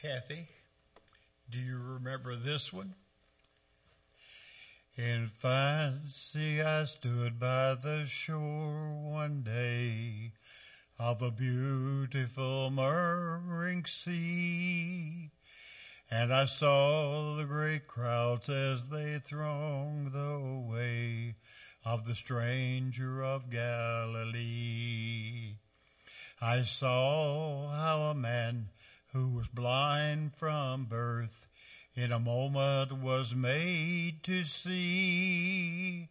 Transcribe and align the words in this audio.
Kathy, 0.00 0.46
do 1.50 1.58
you 1.58 1.76
remember 1.76 2.36
this 2.36 2.72
one? 2.72 2.94
In 4.96 5.26
fancy, 5.26 6.62
I 6.62 6.84
stood 6.84 7.40
by 7.40 7.74
the 7.74 8.04
shore 8.06 8.92
one 8.92 9.42
day 9.42 10.34
of 11.00 11.20
a 11.20 11.32
beautiful 11.32 12.70
murmuring 12.70 13.86
sea, 13.86 15.32
and 16.08 16.32
I 16.32 16.44
saw 16.44 17.34
the 17.34 17.46
great 17.46 17.88
crowds 17.88 18.48
as 18.48 18.90
they 18.90 19.18
thronged 19.18 20.12
the 20.12 20.64
way 20.64 21.34
of 21.84 22.06
the 22.06 22.14
stranger 22.14 23.24
of 23.24 23.50
Galilee. 23.50 25.56
I 26.40 26.62
saw 26.62 27.70
how 27.70 28.10
a 28.10 28.14
man 28.14 28.68
who 29.12 29.30
was 29.30 29.48
blind 29.48 30.34
from 30.34 30.84
birth 30.84 31.48
in 31.94 32.12
a 32.12 32.18
moment 32.18 32.92
was 32.92 33.34
made 33.34 34.22
to 34.22 34.44
see. 34.44 36.08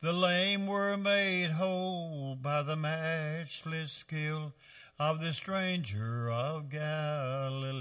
The 0.00 0.12
lame 0.12 0.66
were 0.66 0.96
made 0.96 1.52
whole 1.52 2.34
by 2.34 2.62
the 2.62 2.76
matchless 2.76 3.92
skill 3.92 4.52
of 4.98 5.20
the 5.20 5.32
stranger 5.32 6.30
of 6.30 6.68
Galilee. 6.68 7.78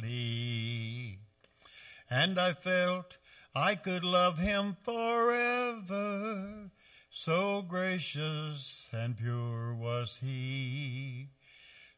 And 2.09 2.39
I 2.39 2.53
felt 2.53 3.17
I 3.53 3.75
could 3.75 4.03
love 4.03 4.39
him 4.39 4.77
forever, 4.83 6.71
so 7.09 7.61
gracious 7.61 8.89
and 8.93 9.17
pure 9.17 9.73
was 9.73 10.19
he. 10.23 11.27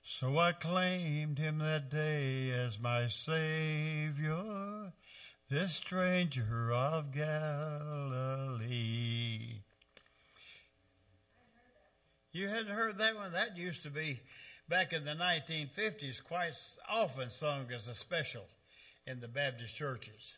So 0.08 0.38
I 0.38 0.52
claimed 0.52 1.40
him 1.40 1.58
that 1.58 1.90
day 1.90 2.52
as 2.52 2.80
my 2.80 3.08
Savior, 3.08 4.94
this 5.50 5.74
stranger 5.74 6.72
of 6.72 7.12
Galilee. 7.12 8.60
You 12.32 12.48
hadn't 12.48 12.68
heard 12.68 13.00
that 13.00 13.16
one? 13.16 13.32
That 13.32 13.58
used 13.58 13.82
to 13.82 13.90
be 13.90 14.20
back 14.70 14.94
in 14.94 15.06
the 15.06 15.16
1950s 15.16 16.24
quite 16.24 16.54
often 16.88 17.32
sung 17.32 17.72
as 17.74 17.88
a 17.88 17.96
special 17.96 18.46
in 19.08 19.22
the 19.22 19.28
Baptist 19.28 19.76
churches. 19.76 20.36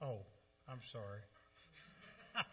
Oh, 0.00 0.20
I'm 0.66 0.80
sorry. 0.84 1.20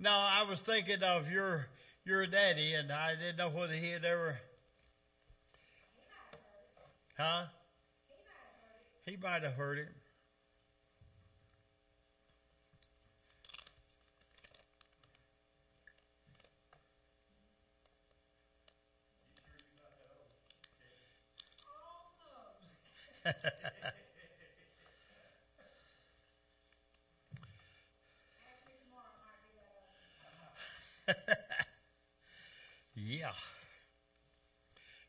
no, 0.00 0.10
I 0.10 0.44
was 0.48 0.62
thinking 0.62 1.04
of 1.04 1.30
your 1.30 1.68
your 2.08 2.26
daddy, 2.26 2.72
and 2.72 2.90
I 2.90 3.14
didn't 3.16 3.36
know 3.36 3.50
whether 3.50 3.74
he 3.74 3.90
had 3.90 4.02
ever. 4.02 4.38
Huh? 7.18 7.44
He 9.04 9.18
might 9.18 9.42
have 9.42 9.52
heard 9.52 9.78
it. 9.78 9.88
yeah. 33.08 33.30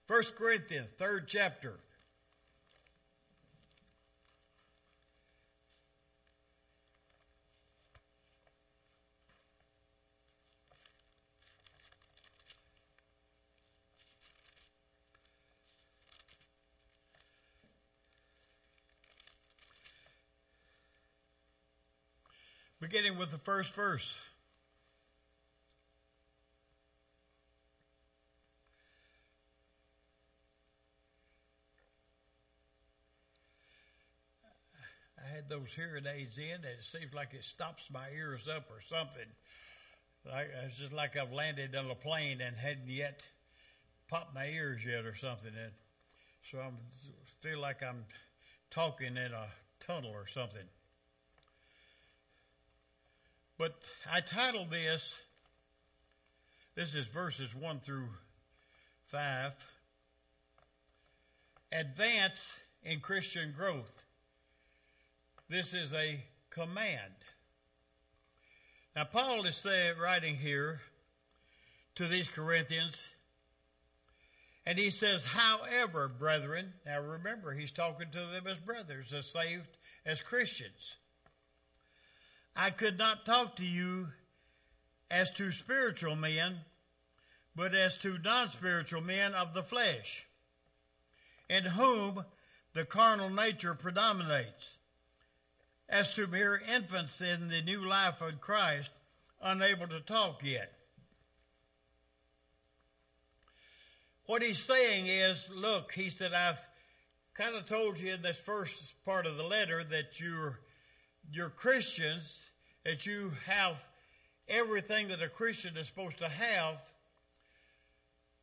First 0.08 0.36
Corinthians, 0.36 0.90
third 0.98 1.28
chapter. 1.28 1.74
Beginning 22.80 23.18
with 23.18 23.32
the 23.32 23.38
first 23.38 23.76
verse. 23.76 24.24
Had 35.40 35.48
those 35.48 35.74
hearing 35.74 36.04
aids 36.06 36.38
in, 36.38 36.56
and 36.56 36.66
it 36.66 36.84
seems 36.84 37.14
like 37.14 37.34
it 37.34 37.46
stops 37.46 37.90
my 37.90 38.10
ears 38.14 38.50
up 38.54 38.70
or 38.70 38.82
something. 38.82 39.28
Like 40.30 40.50
it's 40.66 40.78
just 40.78 40.92
like 40.92 41.16
I've 41.16 41.32
landed 41.32 41.74
on 41.78 41.90
a 41.90 41.96
plane 41.96 42.42
and 42.42 42.58
hadn't 42.58 42.90
yet 42.90 43.26
popped 44.10 44.36
my 44.36 44.48
ears 44.48 44.86
yet 44.86 45.06
or 45.06 45.16
something. 45.16 45.52
And 45.58 45.72
so 46.52 46.60
I 46.60 46.72
feel 47.40 47.60
like 47.60 47.82
I'm 47.82 48.04
talking 48.70 49.16
in 49.16 49.32
a 49.32 49.48
tunnel 49.80 50.12
or 50.14 50.28
something. 50.28 50.68
But 53.58 53.76
I 54.12 54.20
titled 54.20 54.72
this, 54.72 55.22
this 56.76 56.96
is 56.96 57.08
verses 57.08 57.56
1 57.56 57.80
through 57.80 58.10
5, 59.06 59.54
Advance 61.72 62.58
in 62.84 63.00
Christian 63.00 63.54
Growth. 63.56 64.06
This 65.50 65.74
is 65.74 65.94
a 65.94 66.24
command. 66.52 67.14
Now, 68.96 69.06
Paul 69.06 69.46
is 69.46 69.56
saying, 69.56 69.98
writing 69.98 70.36
here 70.36 70.82
to 71.96 72.06
these 72.06 72.30
Corinthians, 72.30 73.08
and 74.64 74.78
he 74.78 74.92
says, 74.92 75.26
However, 75.26 76.08
brethren, 76.08 76.74
now 76.86 77.02
remember, 77.02 77.52
he's 77.52 77.72
talking 77.72 78.12
to 78.12 78.20
them 78.20 78.46
as 78.46 78.60
brothers, 78.60 79.12
as 79.12 79.26
saved 79.26 79.80
as 80.06 80.22
Christians. 80.22 80.98
I 82.56 82.70
could 82.70 83.00
not 83.00 83.26
talk 83.26 83.56
to 83.56 83.66
you 83.66 84.10
as 85.10 85.32
to 85.32 85.52
spiritual 85.52 86.16
men, 86.16 86.58
but 87.56 87.74
as 87.74 87.98
to 87.98 88.20
non 88.20 88.50
spiritual 88.50 89.02
men 89.02 89.34
of 89.34 89.56
the 89.56 89.64
flesh, 89.64 90.28
in 91.50 91.64
whom 91.64 92.24
the 92.74 92.86
carnal 92.86 93.32
nature 93.32 93.74
predominates, 93.74 94.79
as 95.90 96.14
to 96.16 96.28
mere 96.28 96.62
infants 96.74 97.20
in 97.20 97.50
the 97.50 97.62
new 97.62 97.84
life 97.84 98.22
of 98.22 98.40
Christ, 98.40 98.92
unable 99.42 99.88
to 99.88 100.00
talk 100.00 100.42
yet. 100.44 100.72
What 104.28 104.44
he's 104.44 104.60
saying 104.60 105.08
is, 105.08 105.50
look, 105.52 105.94
he 105.94 106.12
said, 106.12 106.34
I've 106.34 106.62
kind 107.34 107.56
of 107.56 107.66
told 107.66 108.00
you 108.00 108.14
in 108.14 108.22
this 108.22 108.40
first 108.40 109.04
part 109.04 109.26
of 109.26 109.38
the 109.38 109.44
letter 109.44 109.84
that 109.84 110.20
you're 110.20 110.60
you're 111.32 111.50
Christians, 111.50 112.50
that 112.84 113.06
you 113.06 113.32
have 113.46 113.84
everything 114.48 115.10
that 115.10 115.22
a 115.22 115.28
Christian 115.28 115.78
is 115.78 115.88
supposed 115.88 116.18
to 116.20 116.30
have, 116.30 116.82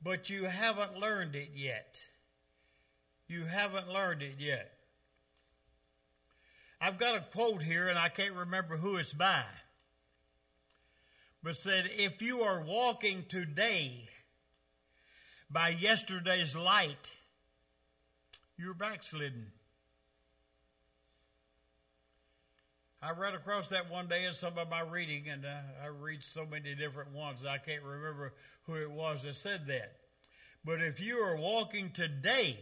but 0.03 0.31
you 0.31 0.45
haven't 0.45 0.99
learned 0.99 1.35
it 1.35 1.51
yet. 1.55 2.01
You 3.29 3.45
haven't 3.45 3.89
learned 3.89 4.23
it 4.23 4.37
yet. 4.39 4.75
I've 6.81 6.98
got 6.98 7.16
a 7.16 7.20
quote 7.20 7.62
here, 7.62 7.88
and 7.88 7.98
I 7.98 8.09
can't 8.09 8.34
remember 8.34 8.76
who 8.76 8.97
it's 8.97 9.12
by, 9.12 9.43
but 11.43 11.56
said, 11.56 11.88
If 11.96 12.20
you 12.20 12.43
are 12.43 12.62
walking 12.62 13.25
today 13.28 14.08
by 15.50 15.70
yesterday's 15.70 16.55
light, 16.55 17.12
you're 18.58 18.75
backslidden. 18.75 19.52
I 23.00 23.12
read 23.12 23.34
across 23.34 23.69
that 23.69 23.90
one 23.90 24.08
day 24.08 24.25
in 24.25 24.32
some 24.32 24.58
of 24.58 24.69
my 24.69 24.81
reading, 24.81 25.29
and 25.29 25.46
I 25.46 25.87
read 25.87 26.22
so 26.22 26.44
many 26.44 26.75
different 26.75 27.12
ones 27.12 27.44
I 27.44 27.58
can't 27.58 27.84
remember 27.84 28.34
who 28.64 28.75
it 28.75 28.90
was 28.90 29.22
that 29.22 29.37
said 29.37 29.67
that. 29.69 29.93
But 30.64 30.82
if 30.82 31.00
you 31.00 31.19
are 31.19 31.37
walking 31.37 31.90
today 31.90 32.58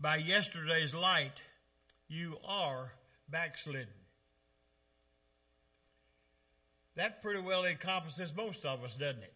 by 0.00 0.16
yesterday's 0.16 0.94
light, 0.94 1.42
you 2.08 2.36
are 2.46 2.92
backslidden. 3.28 3.88
That 6.96 7.22
pretty 7.22 7.40
well 7.40 7.64
encompasses 7.64 8.32
most 8.36 8.64
of 8.64 8.84
us, 8.84 8.96
doesn't 8.96 9.22
it? 9.22 9.32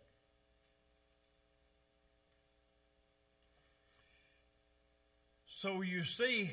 So 5.47 5.83
you 5.83 6.05
see, 6.05 6.51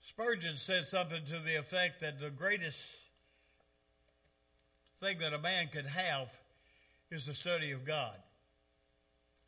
Spurgeon 0.00 0.56
said 0.56 0.86
something 0.86 1.24
to 1.26 1.38
the 1.40 1.56
effect 1.56 2.00
that 2.00 2.18
the 2.18 2.30
greatest 2.30 2.90
thing 5.00 5.18
that 5.18 5.34
a 5.34 5.38
man 5.38 5.68
could 5.68 5.86
have 5.86 6.32
is 7.10 7.26
the 7.26 7.34
study 7.34 7.70
of 7.72 7.84
God. 7.84 8.16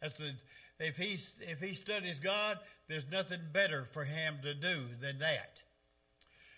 That's 0.03 0.19
the 0.19 0.33
if 0.81 0.97
he 0.97 1.17
if 1.41 1.61
he 1.61 1.75
studies 1.75 2.19
God, 2.19 2.59
there's 2.89 3.07
nothing 3.11 3.39
better 3.53 3.85
for 3.85 4.05
him 4.05 4.39
to 4.43 4.53
do 4.53 4.87
than 5.01 5.21
that. 5.21 5.63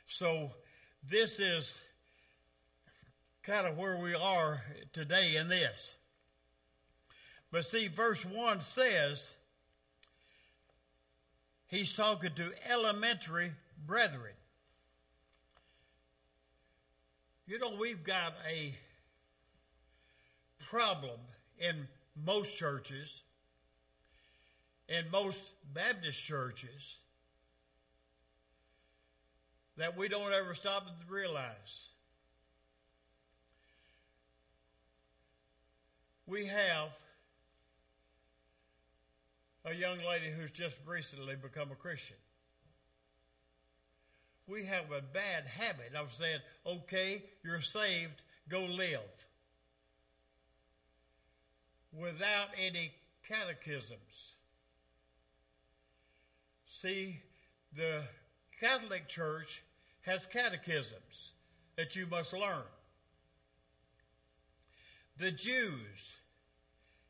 So 0.06 0.50
this 1.08 1.38
is 1.38 1.82
kind 3.42 3.66
of 3.66 3.76
where 3.76 3.98
we 3.98 4.14
are 4.14 4.62
today 4.94 5.36
in 5.36 5.48
this. 5.48 5.96
But 7.52 7.66
see, 7.66 7.88
verse 7.88 8.24
1 8.24 8.60
says 8.60 9.34
he's 11.66 11.92
talking 11.92 12.32
to 12.34 12.52
elementary 12.68 13.52
brethren. 13.86 14.32
You 17.46 17.58
know, 17.58 17.76
we've 17.78 18.02
got 18.02 18.34
a 18.50 18.74
problem 20.66 21.20
in 21.58 21.86
most 22.16 22.56
churches, 22.56 23.22
in 24.88 25.10
most 25.10 25.42
Baptist 25.72 26.22
churches, 26.22 26.98
that 29.76 29.96
we 29.96 30.08
don't 30.08 30.32
ever 30.32 30.54
stop 30.54 30.86
to 30.86 31.12
realize. 31.12 31.88
We 36.26 36.46
have 36.46 36.96
a 39.64 39.74
young 39.74 39.98
lady 39.98 40.30
who's 40.30 40.50
just 40.50 40.78
recently 40.86 41.36
become 41.36 41.70
a 41.72 41.74
Christian. 41.74 42.16
We 44.46 44.64
have 44.64 44.90
a 44.92 45.00
bad 45.00 45.46
habit 45.46 45.94
of 45.98 46.12
saying, 46.12 46.40
okay, 46.66 47.22
you're 47.42 47.62
saved, 47.62 48.22
go 48.48 48.64
live. 48.64 49.26
Without 51.92 52.48
any 52.60 52.92
catechisms. 53.26 54.33
See, 56.84 57.20
the 57.74 58.02
Catholic 58.60 59.08
Church 59.08 59.62
has 60.02 60.26
catechisms 60.26 61.32
that 61.76 61.96
you 61.96 62.06
must 62.06 62.34
learn. 62.34 62.66
The 65.16 65.30
Jews 65.30 66.18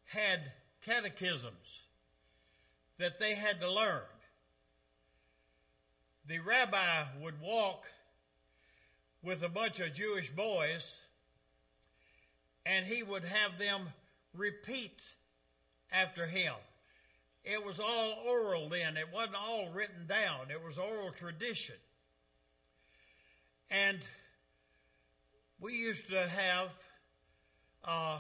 had 0.05 0.53
catechisms 0.87 1.83
that 2.99 3.19
they 3.19 3.35
had 3.35 3.59
to 3.63 3.69
learn. 3.69 4.03
The 6.29 6.39
rabbi 6.39 7.07
would 7.21 7.41
walk 7.41 7.87
with 9.25 9.43
a 9.43 9.49
bunch 9.49 9.81
of 9.81 9.93
Jewish 9.93 10.31
boys 10.31 11.03
and 12.65 12.87
he 12.87 13.03
would 13.03 13.25
have 13.25 13.59
them 13.59 13.89
repeat 14.37 15.03
after 15.91 16.27
him. 16.27 16.55
It 17.45 17.65
was 17.65 17.79
all 17.79 18.23
oral 18.27 18.69
then, 18.71 18.97
it 18.97 19.09
wasn't 19.13 19.37
all 19.37 19.69
written 19.75 20.07
down, 20.07 20.51
it 20.51 20.65
was 20.65 20.79
oral 20.79 21.11
tradition. 21.11 21.77
And 23.71 23.99
we 25.61 25.75
used 25.75 26.09
to 26.09 26.27
have 26.27 26.71
uh, 27.85 28.19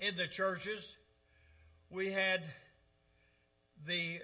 in 0.00 0.16
the 0.16 0.26
churches, 0.26 0.96
we 1.90 2.10
had 2.12 2.42
the 3.86 4.20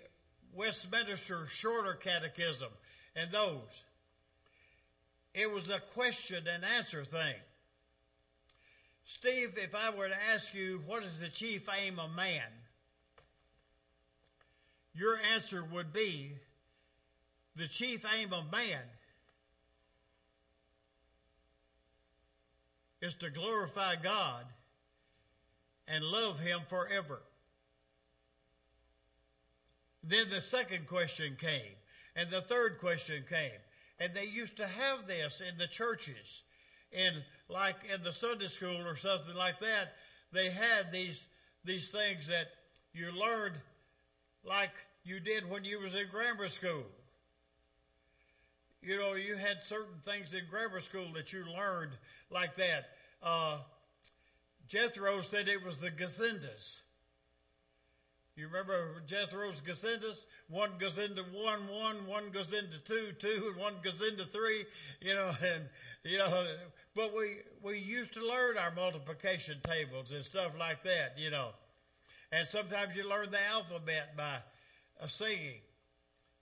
Westminster 0.54 1.46
Shorter 1.46 1.94
Catechism 1.94 2.70
and 3.14 3.30
those. 3.30 3.84
It 5.34 5.50
was 5.50 5.68
a 5.68 5.80
question 5.94 6.46
and 6.46 6.64
answer 6.64 7.04
thing. 7.04 7.34
Steve, 9.04 9.58
if 9.58 9.74
I 9.74 9.90
were 9.90 10.08
to 10.08 10.22
ask 10.32 10.54
you, 10.54 10.82
what 10.86 11.02
is 11.02 11.18
the 11.18 11.28
chief 11.28 11.68
aim 11.74 11.98
of 11.98 12.14
man? 12.14 12.42
Your 14.94 15.18
answer 15.34 15.64
would 15.64 15.92
be 15.92 16.32
the 17.56 17.66
chief 17.66 18.04
aim 18.18 18.32
of 18.32 18.50
man 18.50 18.82
is 23.00 23.14
to 23.14 23.30
glorify 23.30 23.96
God 23.96 24.44
and 25.88 26.04
love 26.04 26.40
Him 26.40 26.60
forever. 26.68 27.20
Then 30.04 30.30
the 30.30 30.40
second 30.40 30.86
question 30.86 31.36
came, 31.38 31.76
and 32.16 32.30
the 32.30 32.40
third 32.40 32.78
question 32.78 33.24
came. 33.28 33.60
And 33.98 34.14
they 34.14 34.24
used 34.24 34.56
to 34.56 34.66
have 34.66 35.06
this 35.06 35.40
in 35.40 35.58
the 35.58 35.66
churches, 35.66 36.42
in 36.90 37.12
like 37.48 37.76
in 37.92 38.02
the 38.02 38.12
Sunday 38.12 38.48
school 38.48 38.86
or 38.86 38.96
something 38.96 39.34
like 39.34 39.60
that. 39.60 39.94
They 40.32 40.50
had 40.50 40.92
these 40.92 41.26
these 41.64 41.90
things 41.90 42.26
that 42.26 42.48
you 42.92 43.12
learned 43.12 43.54
like 44.44 44.72
you 45.04 45.20
did 45.20 45.48
when 45.48 45.64
you 45.64 45.80
was 45.80 45.94
in 45.94 46.06
grammar 46.10 46.48
school. 46.48 46.84
You 48.82 48.98
know, 48.98 49.14
you 49.14 49.36
had 49.36 49.62
certain 49.62 50.00
things 50.04 50.34
in 50.34 50.42
grammar 50.50 50.80
school 50.80 51.06
that 51.14 51.32
you 51.32 51.44
learned 51.56 51.92
like 52.30 52.56
that. 52.56 52.86
Uh, 53.22 53.58
Jethro 54.66 55.20
said 55.20 55.48
it 55.48 55.64
was 55.64 55.76
the 55.78 55.90
Gazindas. 55.90 56.80
You 58.34 58.46
remember 58.46 59.02
Jethro's 59.06 59.60
Gazindas? 59.60 60.24
One 60.48 60.70
into 60.80 61.22
one, 61.32 61.68
one, 61.68 62.06
one 62.06 62.24
into 62.26 62.78
two, 62.84 63.12
two, 63.18 63.52
and 63.52 63.56
one 63.56 63.74
into 63.84 64.24
three, 64.24 64.64
you 65.00 65.14
know, 65.14 65.30
and, 65.44 65.64
you 66.04 66.18
know, 66.18 66.46
but 66.94 67.14
we, 67.14 67.36
we 67.62 67.78
used 67.78 68.14
to 68.14 68.26
learn 68.26 68.56
our 68.58 68.72
multiplication 68.74 69.58
tables 69.62 70.12
and 70.12 70.24
stuff 70.24 70.52
like 70.58 70.82
that, 70.84 71.18
you 71.18 71.30
know. 71.30 71.50
And 72.32 72.48
sometimes 72.48 72.96
you 72.96 73.06
learn 73.06 73.30
the 73.30 73.46
alphabet 73.52 74.16
by 74.16 74.38
uh, 74.98 75.06
singing. 75.06 75.60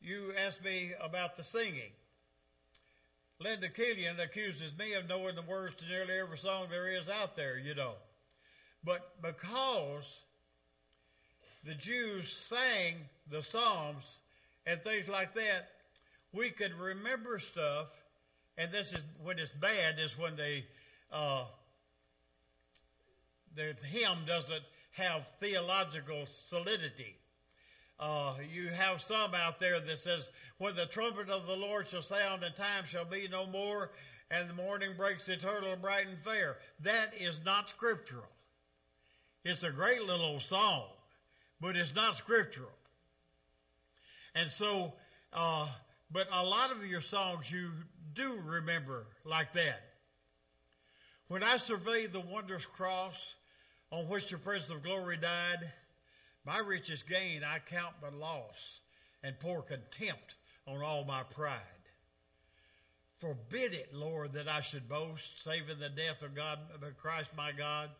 You 0.01 0.33
asked 0.39 0.65
me 0.65 0.93
about 1.03 1.37
the 1.37 1.43
singing. 1.43 1.91
Linda 3.41 3.69
Killian 3.69 4.21
accuses 4.21 4.73
me 4.79 4.93
of 4.93 5.09
knowing 5.09 5.35
the 5.35 5.43
words 5.43 5.75
to 5.77 5.87
nearly 5.87 6.15
every 6.19 6.39
song 6.39 6.67
there 6.71 6.89
is 6.89 7.09
out 7.09 7.35
there, 7.35 7.59
you 7.59 7.75
know. 7.75 7.95
But 8.85 9.21
because 9.21 10.21
the 11.65 11.75
Jews 11.75 12.31
sang 12.31 12.95
the 13.29 13.43
Psalms 13.43 14.19
and 14.67 14.81
things 14.83 15.09
like 15.09 15.35
that, 15.35 15.71
we 16.33 16.51
could 16.51 16.75
remember 16.75 17.41
stuff, 17.41 17.89
and 18.57 18.71
this 18.71 18.93
is 18.93 19.03
when 19.25 19.41
it's 19.41 19.53
bad, 19.53 19.99
is 19.99 20.17
when 20.17 20.37
they, 20.37 20.67
uh, 21.11 21.47
the 23.57 23.75
hymn 23.87 24.19
doesn't 24.27 24.63
have 24.93 25.27
theological 25.39 26.27
solidity. 26.27 27.17
Uh, 27.99 28.35
you 28.53 28.69
have 28.69 29.01
some 29.01 29.35
out 29.35 29.61
there 29.61 29.79
that 29.79 29.99
says, 29.99 30.29
When 30.59 30.75
the 30.75 30.87
trumpet 30.87 31.29
of 31.29 31.47
the 31.47 31.57
Lord 31.57 31.89
shall 31.89 32.03
sound, 32.03 32.43
and 32.43 32.55
time 32.55 32.85
shall 32.87 33.05
be 33.05 33.29
no 33.31 33.47
more, 33.47 33.91
and 34.31 34.49
the 34.49 34.55
morning 34.55 34.91
breaks 34.97 35.29
eternal, 35.29 35.77
bright, 35.77 36.07
and 36.07 36.19
fair. 36.19 36.57
That 36.81 37.13
is 37.19 37.41
not 37.45 37.69
scriptural. 37.69 38.29
It's 39.45 39.65
a 39.65 39.71
great 39.71 40.03
little 40.03 40.39
song, 40.41 40.85
but 41.61 41.77
it's 41.77 41.95
not 41.95 42.17
scriptural. 42.17 42.71
And 44.35 44.49
so, 44.49 44.95
uh, 45.33 45.69
but 46.11 46.29
a 46.33 46.45
lot 46.45 46.71
of 46.71 46.87
your 46.87 47.01
songs 47.01 47.51
you 47.51 47.71
do 48.15 48.39
remember 48.47 49.07
like 49.25 49.53
that. 49.55 49.81
When 51.29 51.43
I 51.43 51.57
survey 51.57 52.07
the 52.07 52.21
wondrous 52.21 52.67
cross 52.67 53.37
on 53.91 54.09
which 54.09 54.31
the 54.31 54.39
Prince 54.39 54.71
of 54.71 54.83
Glory 54.83 55.17
died, 55.17 55.73
my 56.45 56.59
richest 56.59 57.09
gain 57.09 57.43
I 57.45 57.59
count 57.59 57.95
but 58.01 58.15
loss 58.15 58.81
and 59.23 59.39
pour 59.39 59.63
contempt 59.63 60.37
on 60.67 60.83
all 60.83 61.05
my 61.05 61.23
pride. 61.23 61.59
Forbid 63.19 63.75
it, 63.75 63.93
Lord, 63.93 64.33
that 64.33 64.49
I 64.49 64.63
should 64.63 64.89
boast, 64.89 65.43
save 65.43 65.69
in 65.69 65.79
the 65.79 65.91
death 65.91 66.23
of 66.23 66.35
God, 66.35 66.59
Christ 66.97 67.31
my 67.37 67.53
God. 67.53 67.91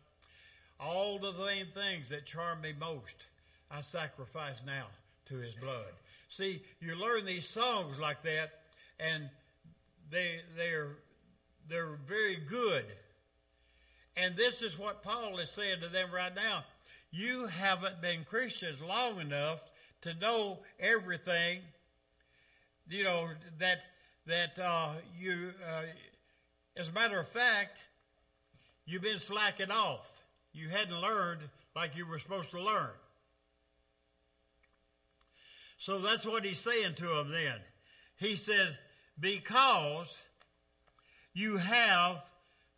All 0.79 1.19
the 1.19 1.31
vain 1.31 1.67
things 1.75 2.09
that 2.09 2.25
charm 2.25 2.61
me 2.61 2.73
most, 2.79 3.15
I 3.69 3.81
sacrifice 3.81 4.63
now 4.65 4.87
to 5.25 5.35
his 5.35 5.53
blood. 5.53 5.93
See, 6.27 6.63
you 6.79 6.95
learn 6.95 7.25
these 7.25 7.47
songs 7.47 7.99
like 7.99 8.23
that, 8.23 8.51
and 8.99 9.29
they 10.09 10.39
they're 10.57 10.95
they're 11.69 11.99
very 12.07 12.37
good. 12.37 12.85
And 14.17 14.35
this 14.35 14.61
is 14.61 14.77
what 14.77 15.03
Paul 15.03 15.37
is 15.39 15.49
saying 15.49 15.79
to 15.81 15.87
them 15.87 16.09
right 16.13 16.33
now. 16.35 16.63
You 17.11 17.45
haven't 17.45 18.01
been 18.01 18.23
Christians 18.23 18.81
long 18.81 19.19
enough 19.19 19.61
to 20.01 20.13
know 20.15 20.59
everything. 20.79 21.59
You 22.89 23.03
know 23.03 23.29
that 23.59 23.81
that 24.27 24.59
uh, 24.59 24.89
you, 25.19 25.51
uh, 25.67 25.83
as 26.77 26.89
a 26.89 26.91
matter 26.91 27.19
of 27.19 27.27
fact, 27.27 27.81
you've 28.85 29.01
been 29.01 29.17
slacking 29.17 29.71
off 29.71 30.21
you 30.53 30.69
hadn't 30.69 30.99
learned 30.99 31.41
like 31.75 31.95
you 31.95 32.05
were 32.05 32.19
supposed 32.19 32.51
to 32.51 32.61
learn. 32.61 32.89
So 35.77 35.99
that's 35.99 36.25
what 36.25 36.43
he's 36.43 36.59
saying 36.59 36.95
to 36.95 37.05
them 37.05 37.31
then. 37.31 37.59
He 38.17 38.35
says, 38.35 38.77
because 39.19 40.23
you 41.33 41.57
have 41.57 42.21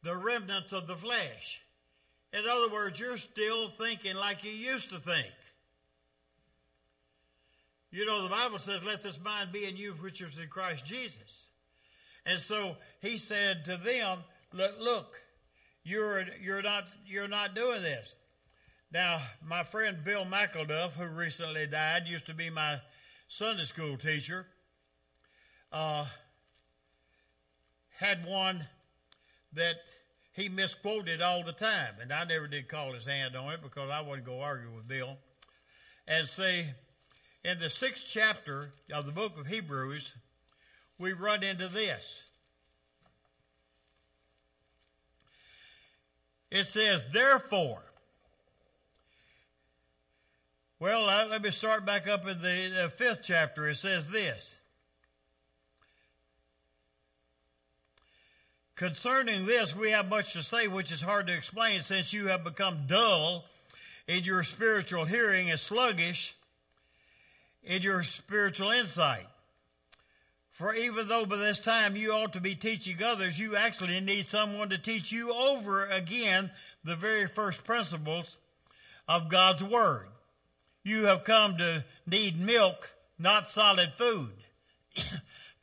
the 0.03 0.15
remnants 0.15 0.73
of 0.73 0.87
the 0.87 0.95
flesh. 0.95 1.63
In 2.33 2.43
other 2.49 2.71
words, 2.71 2.99
you're 2.99 3.17
still 3.17 3.69
thinking 3.69 4.15
like 4.15 4.43
you 4.43 4.51
used 4.51 4.89
to 4.89 4.99
think. 4.99 5.31
You 7.91 8.05
know, 8.05 8.23
the 8.23 8.29
Bible 8.29 8.57
says, 8.57 8.83
let 8.83 9.03
this 9.03 9.21
mind 9.23 9.51
be 9.51 9.65
in 9.65 9.77
you 9.77 9.91
which 9.93 10.21
is 10.21 10.39
in 10.39 10.47
Christ 10.47 10.85
Jesus. 10.85 11.47
And 12.25 12.39
so 12.39 12.75
he 13.01 13.17
said 13.17 13.65
to 13.65 13.77
them, 13.77 14.19
look, 14.51 14.73
look 14.79 15.21
you're, 15.83 16.25
you're, 16.41 16.61
not, 16.61 16.85
you're 17.05 17.27
not 17.27 17.55
doing 17.55 17.81
this. 17.81 18.15
Now, 18.91 19.21
my 19.45 19.63
friend 19.63 20.03
Bill 20.03 20.25
McElduff, 20.25 20.91
who 20.91 21.05
recently 21.07 21.67
died, 21.67 22.03
used 22.07 22.27
to 22.27 22.33
be 22.33 22.49
my 22.49 22.79
Sunday 23.27 23.63
school 23.63 23.97
teacher, 23.97 24.45
uh, 25.71 26.05
had 27.97 28.25
one 28.25 28.67
that 29.53 29.75
he 30.33 30.49
misquoted 30.49 31.21
all 31.21 31.43
the 31.43 31.53
time, 31.53 31.93
and 32.01 32.11
I 32.11 32.23
never 32.25 32.47
did 32.47 32.67
call 32.67 32.93
his 32.93 33.05
hand 33.05 33.35
on 33.35 33.53
it 33.53 33.61
because 33.61 33.89
I 33.89 34.01
wouldn't 34.01 34.25
go 34.25 34.41
argue 34.41 34.71
with 34.75 34.87
Bill. 34.87 35.17
And 36.07 36.27
say, 36.27 36.65
in 37.45 37.59
the 37.59 37.69
sixth 37.69 38.05
chapter 38.07 38.71
of 38.91 39.05
the 39.05 39.11
book 39.11 39.39
of 39.39 39.47
Hebrews, 39.47 40.15
we 40.99 41.13
run 41.13 41.43
into 41.43 41.67
this. 41.67 42.23
It 46.49 46.63
says, 46.63 47.03
therefore, 47.11 47.83
well, 50.79 51.05
let 51.29 51.41
me 51.41 51.51
start 51.51 51.85
back 51.85 52.07
up 52.07 52.27
in 52.27 52.41
the 52.41 52.91
fifth 52.95 53.21
chapter. 53.23 53.69
It 53.69 53.75
says 53.75 54.07
this 54.09 54.59
Concerning 58.75 59.45
this, 59.45 59.75
we 59.75 59.91
have 59.91 60.09
much 60.09 60.33
to 60.33 60.41
say, 60.41 60.67
which 60.67 60.91
is 60.91 61.01
hard 61.01 61.27
to 61.27 61.33
explain, 61.33 61.81
since 61.81 62.11
you 62.11 62.27
have 62.27 62.43
become 62.43 62.87
dull 62.87 63.45
in 64.07 64.23
your 64.23 64.43
spiritual 64.43 65.05
hearing 65.05 65.51
and 65.51 65.59
sluggish 65.59 66.35
in 67.63 67.83
your 67.83 68.01
spiritual 68.01 68.71
insight. 68.71 69.27
For 70.49 70.73
even 70.73 71.07
though 71.07 71.25
by 71.25 71.37
this 71.37 71.59
time 71.59 71.95
you 71.95 72.13
ought 72.13 72.33
to 72.33 72.41
be 72.41 72.55
teaching 72.55 73.01
others, 73.03 73.39
you 73.39 73.55
actually 73.55 73.99
need 73.99 74.25
someone 74.25 74.69
to 74.69 74.77
teach 74.77 75.11
you 75.11 75.31
over 75.31 75.85
again 75.85 76.51
the 76.83 76.95
very 76.95 77.27
first 77.27 77.63
principles 77.63 78.37
of 79.07 79.29
God's 79.29 79.63
Word. 79.63 80.07
You 80.83 81.05
have 81.05 81.23
come 81.23 81.57
to 81.57 81.85
need 82.05 82.39
milk, 82.39 82.91
not 83.17 83.49
solid 83.49 83.93
food. 83.95 84.31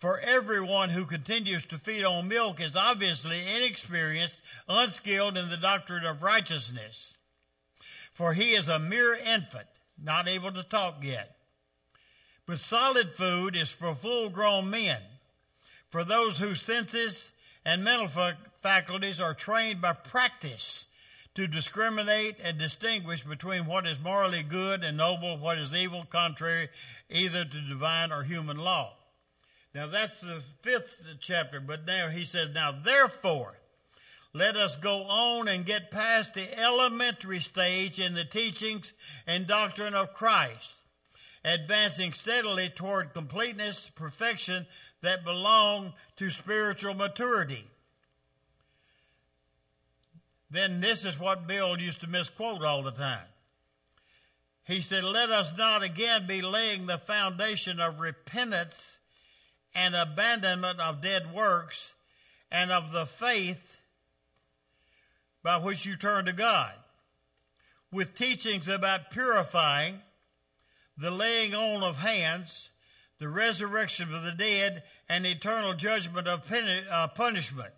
For 0.01 0.19
everyone 0.19 0.89
who 0.89 1.05
continues 1.05 1.67
to 1.67 1.77
feed 1.77 2.05
on 2.05 2.27
milk 2.27 2.59
is 2.59 2.75
obviously 2.75 3.47
inexperienced, 3.47 4.41
unskilled 4.67 5.37
in 5.37 5.51
the 5.51 5.59
doctrine 5.59 6.07
of 6.07 6.23
righteousness. 6.23 7.19
For 8.15 8.33
he 8.33 8.53
is 8.53 8.67
a 8.67 8.79
mere 8.79 9.15
infant, 9.15 9.69
not 10.03 10.27
able 10.27 10.53
to 10.53 10.63
talk 10.63 11.05
yet. 11.05 11.37
But 12.47 12.59
solid 12.59 13.11
food 13.11 13.55
is 13.55 13.71
for 13.73 13.95
full 13.95 14.31
grown 14.31 14.71
men, 14.71 15.03
for 15.91 16.03
those 16.03 16.39
whose 16.39 16.63
senses 16.63 17.33
and 17.63 17.85
mental 17.85 18.09
faculties 18.63 19.21
are 19.21 19.35
trained 19.35 19.83
by 19.83 19.93
practice 19.93 20.87
to 21.35 21.47
discriminate 21.47 22.37
and 22.43 22.57
distinguish 22.59 23.23
between 23.23 23.67
what 23.67 23.87
is 23.87 24.01
morally 24.01 24.43
good 24.43 24.83
and 24.83 24.97
noble, 24.97 25.37
what 25.37 25.59
is 25.59 25.75
evil, 25.75 26.05
contrary 26.09 26.71
either 27.11 27.45
to 27.45 27.61
divine 27.61 28.11
or 28.11 28.23
human 28.23 28.57
law. 28.57 28.95
Now 29.75 29.87
that's 29.87 30.21
the 30.21 30.43
fifth 30.63 31.05
chapter, 31.21 31.61
but 31.61 31.87
now 31.87 32.09
he 32.09 32.25
says, 32.25 32.51
Now 32.53 32.73
therefore, 32.73 33.55
let 34.33 34.57
us 34.57 34.77
go 34.77 35.03
on 35.05 35.49
and 35.49 35.67
get 35.67 35.91
past 35.91 36.35
the 36.35 36.59
elementary 36.59 37.41
stage 37.41 37.99
in 37.99 38.15
the 38.15 38.25
teachings 38.25 38.93
and 39.27 39.47
doctrine 39.47 39.95
of 39.95 40.13
Christ, 40.13 40.75
advancing 41.45 42.13
steadily 42.13 42.69
toward 42.69 43.13
completeness, 43.13 43.91
perfection 43.93 44.67
that 45.03 45.25
belong 45.25 45.95
to 46.17 46.31
spiritual 46.31 46.95
maturity. 46.95 47.65
Then 50.51 50.81
this 50.81 51.05
is 51.05 51.19
what 51.19 51.47
Bill 51.47 51.79
used 51.79 52.01
to 52.01 52.09
misquote 52.09 52.63
all 52.63 52.83
the 52.83 52.91
time. 52.91 53.27
He 54.65 54.81
said, 54.81 55.05
Let 55.05 55.31
us 55.31 55.57
not 55.57 55.83
again 55.83 56.27
be 56.27 56.43
laying 56.43 56.87
the 56.87 56.99
foundation 56.99 57.81
of 57.81 58.01
repentance 58.01 59.00
and 59.75 59.95
abandonment 59.95 60.81
of 60.81 61.03
dead 61.03 61.33
works 61.33 61.95
and 62.51 62.71
of 62.71 62.93
the 62.93 63.07
faith 63.07 63.81
by 65.43 65.57
which 65.57 65.87
you 65.87 65.97
turn 65.97 66.27
to 66.27 66.33
God, 66.33 66.73
with 67.91 68.15
teachings 68.15 68.69
about 68.69 69.11
purifying, 69.11 70.01
the 70.97 71.11
laying 71.11 71.55
on 71.55 71.83
of 71.83 71.99
hands, 71.99 72.71
the 73.19 73.29
resurrection 73.29 74.13
of 74.15 74.23
the 74.23 74.33
dead, 74.33 74.83
and 75.09 75.27
eternal 75.27 75.75
judgment 75.75 76.29
of 76.29 76.43
uh, 76.53 77.09
punishment. 77.09 77.73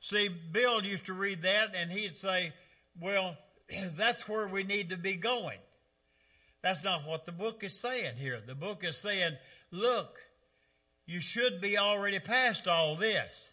See, 0.00 0.28
Bill 0.28 0.84
used 0.84 1.06
to 1.06 1.14
read 1.14 1.42
that 1.42 1.74
and 1.74 1.90
he'd 1.90 2.16
say, 2.16 2.52
Well, 3.00 3.36
that's 3.96 4.28
where 4.28 4.46
we 4.46 4.62
need 4.62 4.90
to 4.90 4.96
be 4.96 5.14
going. 5.14 5.58
That's 6.62 6.84
not 6.84 7.06
what 7.06 7.26
the 7.26 7.32
book 7.32 7.64
is 7.64 7.78
saying 7.78 8.16
here. 8.16 8.40
The 8.44 8.54
book 8.54 8.84
is 8.84 8.96
saying, 8.96 9.32
Look, 9.72 10.18
you 11.06 11.20
should 11.20 11.60
be 11.60 11.78
already 11.78 12.18
past 12.18 12.66
all 12.66 12.96
this. 12.96 13.52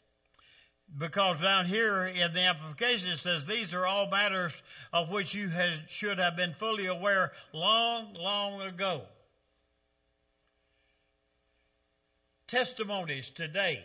Because 0.95 1.41
down 1.41 1.65
here 1.65 2.03
in 2.03 2.33
the 2.33 2.41
amplification 2.41 3.11
it 3.11 3.17
says 3.17 3.45
these 3.45 3.73
are 3.73 3.85
all 3.85 4.09
matters 4.09 4.61
of 4.91 5.09
which 5.09 5.33
you 5.33 5.49
has, 5.49 5.79
should 5.87 6.19
have 6.19 6.35
been 6.35 6.53
fully 6.53 6.85
aware 6.85 7.31
long, 7.51 8.13
long 8.13 8.61
ago. 8.61 9.01
Testimonies 12.47 13.29
today 13.31 13.83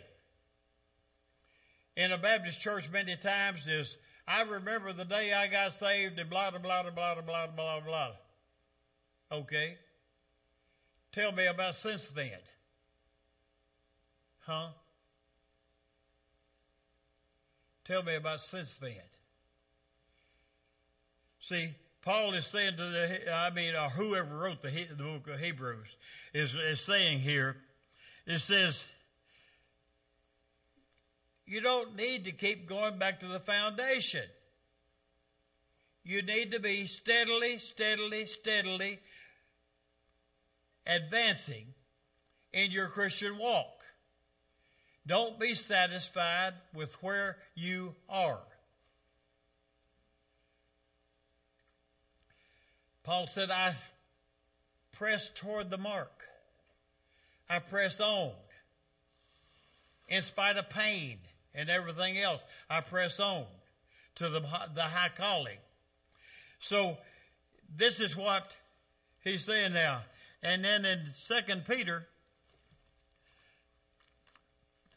in 1.95 2.11
a 2.11 2.17
Baptist 2.17 2.61
church 2.61 2.91
many 2.91 3.15
times 3.15 3.67
is 3.67 3.97
I 4.27 4.43
remember 4.43 4.93
the 4.93 5.05
day 5.05 5.33
I 5.33 5.47
got 5.47 5.73
saved 5.73 6.19
and 6.19 6.29
blah 6.29 6.51
blah 6.51 6.59
blah 6.59 6.83
blah 6.83 6.93
blah 6.93 7.21
blah 7.21 7.47
blah 7.47 7.79
blah. 7.79 8.11
Okay. 9.31 9.77
Tell 11.11 11.31
me 11.31 11.47
about 11.47 11.73
since 11.73 12.09
then. 12.09 12.37
Huh? 14.49 14.69
Tell 17.85 18.01
me 18.01 18.15
about 18.15 18.41
since 18.41 18.77
then. 18.77 18.93
See, 21.39 21.69
Paul 22.01 22.33
is 22.33 22.47
saying 22.47 22.77
to 22.77 22.83
the, 22.83 23.31
I 23.31 23.51
mean, 23.51 23.75
or 23.75 23.89
whoever 23.89 24.37
wrote 24.37 24.63
the, 24.63 24.69
the 24.69 25.03
book 25.03 25.27
of 25.27 25.39
Hebrews 25.39 25.95
is, 26.33 26.55
is 26.55 26.81
saying 26.81 27.19
here, 27.19 27.57
it 28.25 28.39
says, 28.39 28.87
you 31.45 31.61
don't 31.61 31.95
need 31.95 32.25
to 32.25 32.31
keep 32.31 32.67
going 32.67 32.97
back 32.97 33.19
to 33.19 33.27
the 33.27 33.39
foundation. 33.39 34.25
You 36.03 36.23
need 36.23 36.53
to 36.53 36.59
be 36.59 36.87
steadily, 36.87 37.59
steadily, 37.59 38.25
steadily 38.25 38.97
advancing 40.87 41.67
in 42.51 42.71
your 42.71 42.87
Christian 42.87 43.37
walk. 43.37 43.78
Don't 45.09 45.39
be 45.39 45.55
satisfied 45.55 46.53
with 46.71 46.93
where 47.01 47.37
you 47.55 47.95
are. 48.07 48.43
Paul 53.03 53.25
said, 53.25 53.49
I 53.49 53.73
press 54.91 55.29
toward 55.29 55.71
the 55.71 55.79
mark. 55.79 56.25
I 57.49 57.57
press 57.57 57.99
on. 57.99 58.33
In 60.07 60.21
spite 60.21 60.57
of 60.57 60.69
pain 60.69 61.17
and 61.55 61.71
everything 61.71 62.19
else, 62.19 62.43
I 62.69 62.81
press 62.81 63.19
on 63.19 63.45
to 64.13 64.29
the, 64.29 64.41
the 64.75 64.83
high 64.83 65.09
calling. 65.17 65.57
So, 66.59 66.99
this 67.75 67.99
is 67.99 68.15
what 68.15 68.55
he's 69.23 69.43
saying 69.43 69.73
now. 69.73 70.01
And 70.43 70.63
then 70.63 70.85
in 70.85 71.07
Second 71.13 71.65
Peter, 71.65 72.07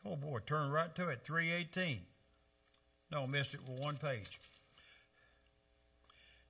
Oh 0.04 0.16
boy, 0.16 0.40
turn 0.44 0.71
right 0.71 0.94
to 0.97 1.09
it, 1.09 1.21
318. 1.25 2.00
No, 3.11 3.26
missed 3.26 3.54
it 3.54 3.61
with 3.68 3.80
one 3.80 3.97
page. 3.97 4.40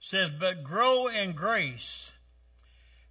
says, 0.00 0.30
but 0.30 0.64
grow 0.64 1.06
in 1.08 1.32
grace 1.32 2.12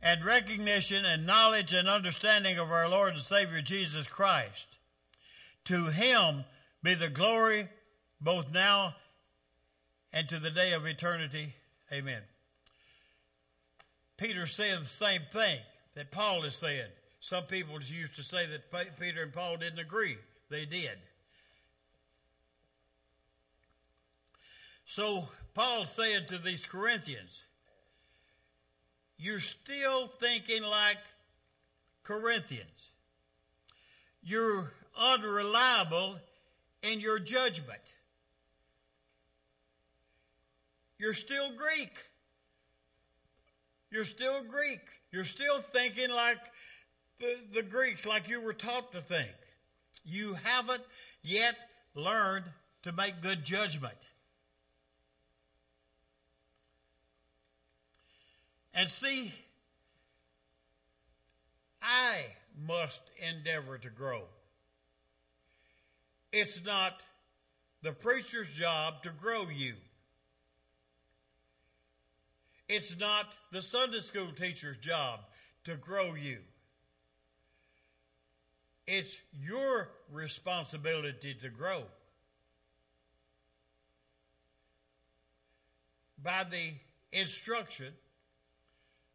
and 0.02 0.26
recognition 0.26 1.06
and 1.06 1.26
knowledge 1.26 1.74
and 1.74 1.88
understanding 1.88 2.58
of 2.58 2.72
our 2.72 2.90
Lord 2.90 3.14
and 3.14 3.22
Savior 3.22 3.62
Jesus 3.62 4.08
Christ. 4.08 4.68
To 5.66 5.88
him 5.88 6.46
be 6.82 6.96
the 6.96 7.10
glory 7.10 7.70
both 8.20 8.52
now 8.52 8.96
and 10.12 10.28
to 10.30 10.40
the 10.40 10.50
day 10.50 10.74
of 10.74 10.86
eternity. 10.86 11.54
Amen. 11.94 12.22
Peter 14.18 14.46
said 14.46 14.80
the 14.80 14.86
same 14.86 15.22
thing 15.32 15.60
that 15.96 16.12
Paul 16.12 16.44
has 16.44 16.56
said. 16.56 16.92
Some 17.20 17.44
people 17.44 17.80
used 17.82 18.16
to 18.16 18.24
say 18.24 18.46
that 18.48 19.00
Peter 19.00 19.22
and 19.22 19.34
Paul 19.34 19.58
didn't 19.58 19.80
agree. 19.80 20.18
They 20.52 20.66
did. 20.66 20.98
So 24.84 25.30
Paul 25.54 25.86
said 25.86 26.28
to 26.28 26.38
these 26.38 26.66
Corinthians, 26.66 27.46
You're 29.18 29.40
still 29.40 30.08
thinking 30.08 30.64
like 30.64 30.98
Corinthians. 32.04 32.92
You're 34.22 34.74
unreliable 35.00 36.20
in 36.84 37.00
your 37.00 37.18
judgment. 37.18 37.96
You're 41.00 41.14
still 41.14 41.52
Greek. 41.56 41.94
You're 43.90 44.04
still 44.04 44.44
Greek. 44.44 44.82
You're 45.14 45.24
still 45.24 45.60
thinking 45.60 46.10
like 46.10 46.40
the, 47.22 47.38
the 47.54 47.64
Greeks, 47.64 48.06
like 48.06 48.28
you 48.28 48.42
were 48.42 48.54
taught 48.54 48.92
to 48.92 49.00
think. 49.00 49.32
You 50.04 50.34
haven't 50.34 50.84
yet 51.22 51.56
learned 51.96 52.46
to 52.84 52.92
make 52.92 53.22
good 53.22 53.46
judgment. 53.46 53.98
And 58.74 58.88
see, 58.90 59.34
I 61.82 62.22
must 62.68 63.02
endeavor 63.18 63.78
to 63.78 63.90
grow. 63.90 64.24
It's 66.32 66.64
not 66.64 67.02
the 67.82 67.92
preacher's 67.92 68.56
job 68.56 69.04
to 69.04 69.10
grow 69.10 69.48
you. 69.54 69.74
It's 72.70 72.98
not 72.98 73.36
the 73.52 73.62
Sunday 73.62 74.00
school 74.00 74.32
teacher's 74.32 74.78
job 74.78 75.20
to 75.66 75.76
grow 75.76 76.14
you. 76.14 76.38
It's 78.88 79.22
your 79.40 79.90
responsibility 80.12 81.36
to 81.42 81.50
grow. 81.50 81.84
By 86.24 86.46
the 86.50 86.74
instruction 87.18 87.94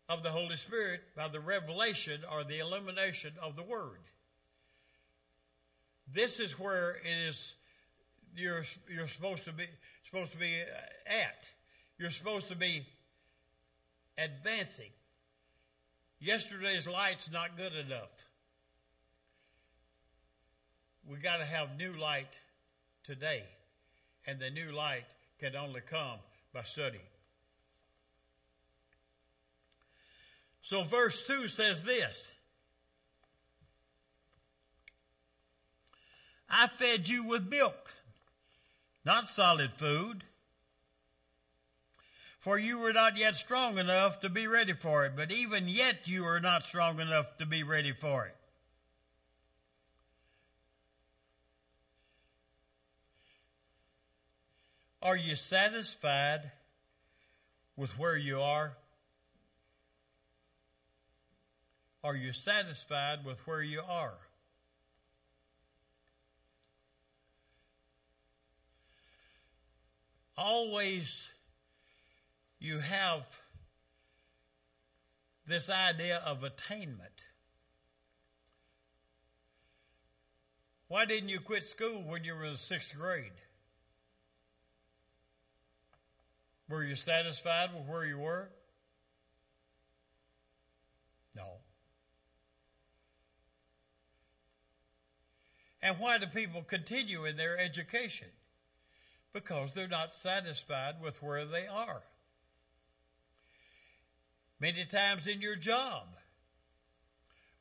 of 0.08 0.23
the 0.23 0.30
Holy 0.30 0.56
Spirit, 0.56 1.00
by 1.16 1.28
the 1.28 1.40
revelation 1.40 2.20
or 2.32 2.44
the 2.44 2.58
illumination 2.58 3.32
of 3.42 3.56
the 3.56 3.62
Word. 3.62 4.00
This 6.12 6.38
is 6.38 6.58
where 6.58 6.92
it 6.92 7.28
is 7.28 7.56
you're 8.37 8.64
you're 8.88 9.08
supposed 9.08 9.44
to 9.44 9.52
be 9.52 9.64
supposed 10.04 10.32
to 10.32 10.38
be 10.38 10.61
uh, 10.61 11.12
at. 11.12 11.49
You're 11.99 12.11
supposed 12.11 12.49
to 12.49 12.56
be 12.56 12.87
advancing. 14.18 14.90
Yesterday's 16.20 16.87
light's 16.87 17.30
not 17.30 17.56
good 17.56 17.75
enough. 17.75 18.25
We 21.09 21.19
got 21.19 21.39
to 21.39 21.45
have 21.45 21.77
new 21.77 21.93
light 21.93 22.41
today, 23.05 23.45
and 24.27 24.41
the 24.41 24.51
new 24.51 24.73
light 24.73 25.07
can 25.39 25.55
only 25.55 25.81
come 25.81 26.19
by 26.53 26.63
study. 26.63 27.01
So, 30.63 30.83
verse 30.83 31.27
2 31.27 31.47
says 31.47 31.85
this 31.85 32.35
I 36.51 36.67
fed 36.69 37.09
you 37.09 37.25
with 37.25 37.49
milk, 37.49 37.95
not 39.05 39.29
solid 39.29 39.73
food 39.77 40.25
for 42.47 42.61
you 42.61 42.79
were 42.79 42.93
not 42.93 43.17
yet 43.17 43.35
strong 43.35 43.77
enough 43.77 44.21
to 44.21 44.29
be 44.29 44.47
ready 44.47 44.73
for 44.73 45.05
it, 45.05 45.15
but 45.17 45.33
even 45.33 45.67
yet 45.67 46.07
you 46.07 46.25
are 46.25 46.39
not 46.39 46.65
strong 46.65 47.01
enough 47.01 47.37
to 47.39 47.45
be 47.45 47.65
ready 47.65 47.91
for 47.91 48.27
it. 48.27 48.37
Are 55.07 55.16
you 55.16 55.37
satisfied 55.37 56.51
with 57.77 57.97
where 57.97 58.16
you 58.16 58.40
are? 58.40 58.77
Are 62.03 62.16
you 62.16 62.33
satisfied 62.33 63.25
with 63.25 63.38
where 63.47 63.62
you 63.62 63.83
are? 63.88 64.19
Always 70.37 71.31
you 72.59 72.81
have 72.81 73.23
this 75.47 75.71
idea 75.71 76.21
of 76.27 76.42
attainment. 76.42 77.27
Why 80.88 81.05
didn't 81.05 81.29
you 81.29 81.38
quit 81.38 81.69
school 81.69 82.03
when 82.03 82.25
you 82.25 82.35
were 82.35 82.47
in 82.47 82.57
sixth 82.57 82.97
grade? 82.99 83.45
Were 86.68 86.83
you 86.83 86.96
satisfied 86.96 87.70
with 87.74 87.87
where 87.87 88.05
you 88.05 88.18
were? 88.18 88.48
No. 91.35 91.46
And 95.83 95.98
why 95.98 96.18
do 96.18 96.26
people 96.26 96.62
continue 96.62 97.24
in 97.24 97.37
their 97.37 97.59
education? 97.59 98.29
Because 99.33 99.74
they're 99.74 99.87
not 99.87 100.12
satisfied 100.12 100.96
with 101.00 101.22
where 101.22 101.44
they 101.44 101.66
are 101.66 102.02
many 104.61 104.85
times 104.85 105.26
in 105.26 105.40
your 105.40 105.57
job. 105.57 106.05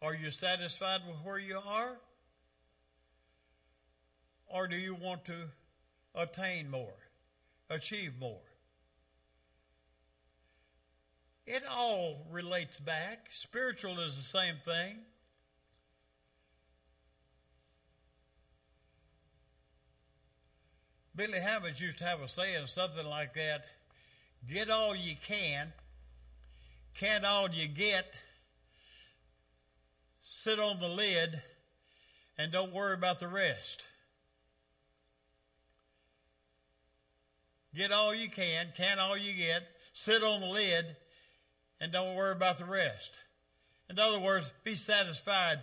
Are 0.01 0.15
you 0.15 0.31
satisfied 0.31 1.01
with 1.07 1.17
where 1.23 1.39
you 1.39 1.59
are? 1.65 1.97
Or 4.47 4.67
do 4.67 4.75
you 4.75 4.95
want 4.95 5.25
to 5.25 5.49
attain 6.13 6.69
more, 6.69 6.93
achieve 7.69 8.13
more? 8.19 8.41
It 11.45 11.63
all 11.69 12.25
relates 12.31 12.79
back. 12.79 13.27
Spiritual 13.31 13.99
is 13.99 14.15
the 14.15 14.23
same 14.23 14.55
thing. 14.63 14.97
Billy 21.15 21.39
Hammonds 21.39 21.81
used 21.81 21.99
to 21.99 22.03
have 22.03 22.21
a 22.21 22.27
saying, 22.27 22.65
something 22.65 23.05
like 23.05 23.35
that 23.35 23.65
get 24.47 24.69
all 24.69 24.95
you 24.95 25.15
can 25.25 25.71
can't 26.95 27.25
all 27.25 27.49
you 27.49 27.67
get. 27.67 28.15
Sit 30.21 30.59
on 30.59 30.79
the 30.79 30.87
lid 30.87 31.41
and 32.37 32.51
don't 32.51 32.73
worry 32.73 32.93
about 32.93 33.19
the 33.19 33.27
rest. 33.27 33.87
Get 37.75 37.91
all 37.91 38.15
you 38.15 38.29
can, 38.29 38.67
can 38.77 38.99
all 38.99 39.17
you 39.17 39.33
get, 39.33 39.63
sit 39.91 40.23
on 40.23 40.39
the 40.39 40.47
lid, 40.47 40.95
and 41.79 41.91
don't 41.91 42.15
worry 42.15 42.31
about 42.31 42.57
the 42.57 42.65
rest. 42.65 43.19
In 43.89 43.99
other 43.99 44.19
words, 44.19 44.51
be 44.63 44.75
satisfied. 44.75 45.59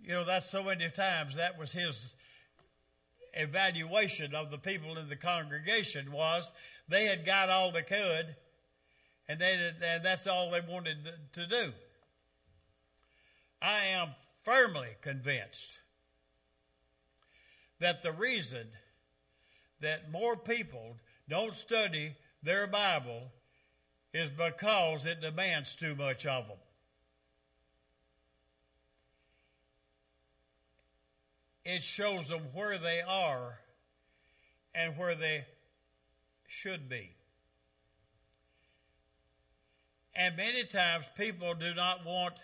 You 0.00 0.12
know, 0.12 0.24
that's 0.24 0.50
so 0.50 0.62
many 0.62 0.88
times 0.90 1.36
that 1.36 1.58
was 1.58 1.72
his 1.72 2.14
evaluation 3.34 4.34
of 4.34 4.50
the 4.50 4.58
people 4.58 4.96
in 4.96 5.08
the 5.08 5.16
congregation 5.16 6.12
was 6.12 6.50
they 6.88 7.06
had 7.06 7.26
got 7.26 7.48
all 7.48 7.72
they 7.72 7.82
could 7.82 8.34
and, 9.28 9.38
they, 9.38 9.72
and 9.82 10.04
that's 10.04 10.26
all 10.26 10.50
they 10.50 10.60
wanted 10.60 10.96
to 11.34 11.46
do. 11.46 11.72
I 13.60 13.86
am 13.86 14.08
firmly 14.44 14.88
convinced 15.02 15.80
that 17.80 18.02
the 18.02 18.12
reason 18.12 18.66
that 19.80 20.10
more 20.10 20.36
people 20.36 20.96
don't 21.28 21.54
study 21.54 22.14
their 22.42 22.66
Bible 22.66 23.30
is 24.12 24.30
because 24.30 25.06
it 25.06 25.20
demands 25.20 25.74
too 25.74 25.94
much 25.94 26.26
of 26.26 26.48
them. 26.48 26.56
It 31.64 31.84
shows 31.84 32.28
them 32.28 32.42
where 32.54 32.78
they 32.78 33.02
are 33.02 33.58
and 34.74 34.96
where 34.96 35.14
they 35.14 35.44
should 36.46 36.88
be. 36.88 37.10
And 40.14 40.36
many 40.36 40.64
times 40.64 41.04
people 41.16 41.54
do 41.54 41.74
not 41.74 42.04
want 42.06 42.34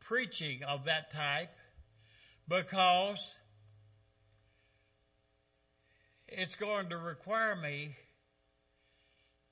preaching 0.00 0.62
of 0.64 0.86
that 0.86 1.12
type 1.12 1.54
because 2.48 3.38
it's 6.26 6.56
going 6.56 6.88
to 6.88 6.98
require 6.98 7.54
me 7.54 7.94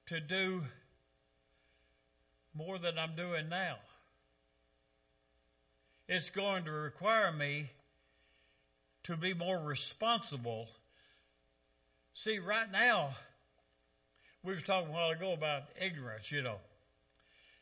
to 0.06 0.20
do 0.20 0.62
more 2.58 2.76
than 2.76 2.98
I'm 2.98 3.14
doing 3.14 3.48
now. 3.48 3.76
It's 6.08 6.28
going 6.28 6.64
to 6.64 6.72
require 6.72 7.30
me 7.30 7.70
to 9.04 9.16
be 9.16 9.32
more 9.32 9.60
responsible. 9.60 10.66
See, 12.14 12.40
right 12.40 12.70
now, 12.72 13.10
we 14.42 14.54
were 14.54 14.60
talking 14.60 14.88
a 14.88 14.92
while 14.92 15.10
ago 15.10 15.32
about 15.32 15.64
ignorance, 15.80 16.32
you 16.32 16.42
know. 16.42 16.56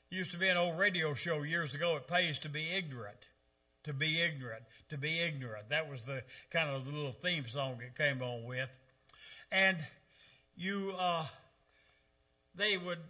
Used 0.08 0.30
to 0.30 0.38
be 0.38 0.48
an 0.48 0.56
old 0.56 0.78
radio 0.78 1.12
show 1.12 1.42
years 1.42 1.74
ago. 1.74 1.96
It 1.96 2.08
pays 2.08 2.38
to 2.38 2.48
be 2.48 2.70
ignorant. 2.72 3.28
To 3.84 3.92
be 3.92 4.22
ignorant. 4.22 4.62
To 4.88 4.96
be 4.96 5.20
ignorant. 5.20 5.68
That 5.68 5.90
was 5.90 6.04
the 6.04 6.22
kind 6.50 6.70
of 6.70 6.86
the 6.86 6.92
little 6.92 7.12
theme 7.22 7.46
song 7.48 7.80
it 7.84 7.98
came 7.98 8.22
on 8.22 8.44
with. 8.44 8.70
And 9.52 9.76
you, 10.56 10.94
uh, 10.96 11.26
they 12.54 12.78
would 12.78 13.00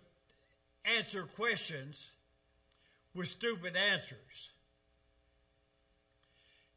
answer 0.87 1.25
questions 1.25 2.13
with 3.15 3.29
stupid 3.29 3.75
answers. 3.77 4.53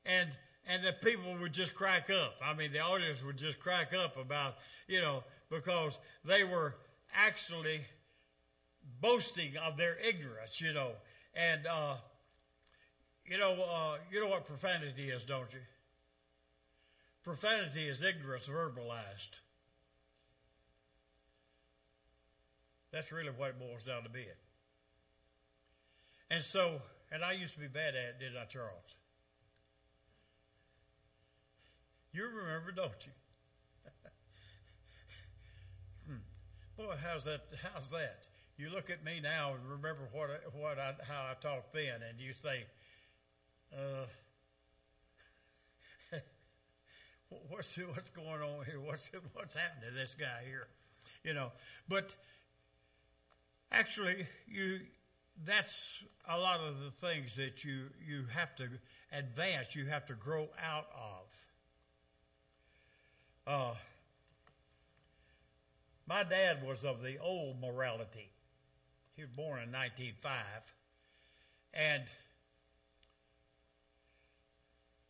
And 0.06 0.30
and 0.67 0.84
the 0.84 0.93
people 0.93 1.36
would 1.41 1.54
just 1.54 1.74
crack 1.74 2.10
up. 2.12 2.36
I 2.43 2.54
mean, 2.54 2.72
the 2.72 2.80
audience 2.80 3.24
would 3.24 3.38
just 3.38 3.60
crack 3.60 3.91
up 3.93 4.17
about, 4.17 4.56
you 4.88 5.02
know, 5.02 5.24
because 5.50 5.98
they 6.24 6.43
were 6.43 6.76
actually 7.15 7.82
boasting 9.02 9.58
of 9.58 9.78
their 9.78 9.98
ignorance, 9.98 10.62
you 10.62 10.72
know. 10.74 10.91
And, 11.34 11.65
uh, 11.65 11.95
you 13.26 13.39
know, 13.39 13.52
uh, 13.67 13.98
you 14.12 14.22
know 14.22 14.28
what 14.28 14.45
profanity 14.45 15.10
is, 15.10 15.24
don't 15.24 15.52
you? 15.52 15.60
Profanity 17.24 17.88
is 17.88 18.04
ignorance 18.04 18.48
verbalized. 18.48 19.39
That's 22.91 23.12
really 23.12 23.30
what 23.30 23.49
it 23.49 23.60
boils 23.60 23.84
down 23.84 24.04
to 24.04 24.10
being. 24.10 24.25
And 26.32 26.41
so, 26.41 26.82
and 27.12 27.23
I 27.23 27.34
used 27.34 27.54
to 27.54 27.60
be 27.60 27.67
bad 27.67 27.95
at 27.95 27.95
it, 27.95 28.19
didn't 28.19 28.38
I, 28.38 28.45
Charles? 28.45 28.95
You 32.12 32.25
remember, 32.25 32.71
don't 32.71 33.06
you? 33.06 33.12
hmm. 36.08 36.17
Boy, 36.78 36.95
how's 37.04 37.25
that? 37.25 37.41
How's 37.73 37.89
that? 37.91 38.25
You 38.58 38.69
look 38.69 38.89
at 38.89 39.06
me 39.06 39.19
now 39.21 39.54
and 39.54 39.63
remember 39.63 40.10
what 40.12 40.30
what 40.54 40.78
I, 40.80 40.93
how 41.08 41.28
I 41.32 41.36
talked 41.39 41.73
then, 41.73 42.02
and 42.10 42.19
you 42.19 42.34
say, 42.34 42.65
uh, 43.71 44.06
"What's 47.49 47.78
what's 47.78 48.10
going 48.10 48.41
on 48.41 48.65
here? 48.65 48.80
What's 48.80 49.10
what's 49.34 49.56
happening 49.56 49.89
to 49.89 49.95
this 49.95 50.15
guy 50.15 50.41
here?" 50.45 50.67
You 51.23 51.34
know, 51.36 51.52
but 51.88 52.15
actually, 53.72 54.28
you 54.48 54.80
that's 55.46 56.04
a 56.28 56.38
lot 56.38 56.60
of 56.60 56.76
the 56.84 56.92
things 56.92 57.36
that 57.36 57.64
you 57.64 57.86
you 58.06 58.26
have 58.32 58.56
to 58.58 58.68
advance. 59.12 59.76
You 59.76 59.86
have 59.86 60.06
to 60.08 60.14
grow 60.14 60.50
out 60.62 60.88
of. 60.96 61.48
Uh, 63.48 63.74
my 66.08 66.24
dad 66.24 66.66
was 66.66 66.84
of 66.84 67.02
the 67.04 67.18
old 67.20 67.62
morality. 67.62 68.30
He 69.16 69.22
was 69.22 69.32
born 69.32 69.62
in 69.62 69.72
1905. 69.72 70.74
And 71.74 72.04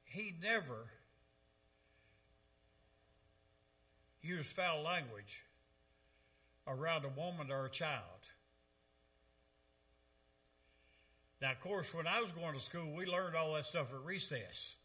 he 0.04 0.34
never 0.42 0.90
used 4.22 4.52
foul 4.52 4.82
language 4.82 5.46
around 6.68 7.06
a 7.06 7.10
woman 7.10 7.52
or 7.52 7.66
a 7.66 7.70
child. 7.70 8.29
Now, 11.42 11.52
of 11.52 11.60
course, 11.60 11.94
when 11.94 12.06
I 12.06 12.22
was 12.22 12.32
going 12.32 12.54
to 12.54 12.60
school, 12.60 12.94
we 12.94 13.06
learned 13.06 13.36
all 13.36 13.54
that 13.54 13.66
stuff 13.66 13.94
at 13.94 14.06
recess. 14.06 14.76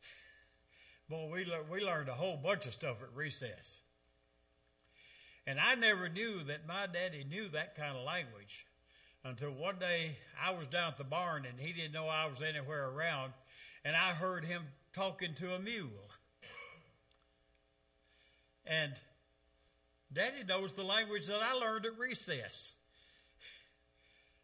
Boy, 1.08 1.28
we, 1.32 1.44
le- 1.44 1.64
we 1.70 1.80
learned 1.80 2.08
a 2.08 2.14
whole 2.14 2.36
bunch 2.36 2.66
of 2.66 2.72
stuff 2.72 3.02
at 3.02 3.16
recess. 3.16 3.80
And 5.46 5.58
I 5.58 5.74
never 5.74 6.08
knew 6.08 6.42
that 6.44 6.66
my 6.66 6.86
daddy 6.86 7.24
knew 7.28 7.48
that 7.48 7.76
kind 7.76 7.96
of 7.96 8.04
language 8.04 8.66
until 9.24 9.50
one 9.50 9.78
day 9.78 10.16
I 10.40 10.52
was 10.52 10.68
down 10.68 10.88
at 10.88 10.98
the 10.98 11.04
barn 11.04 11.46
and 11.46 11.60
he 11.60 11.72
didn't 11.72 11.92
know 11.92 12.06
I 12.06 12.26
was 12.26 12.42
anywhere 12.42 12.88
around, 12.88 13.32
and 13.84 13.96
I 13.96 14.12
heard 14.12 14.44
him 14.44 14.62
talking 14.92 15.34
to 15.34 15.54
a 15.54 15.58
mule. 15.58 16.10
And 18.64 18.92
Daddy 20.12 20.44
knows 20.44 20.74
the 20.74 20.82
language 20.82 21.26
that 21.26 21.40
I 21.42 21.52
learned 21.54 21.86
at 21.86 21.98
recess. 21.98 22.74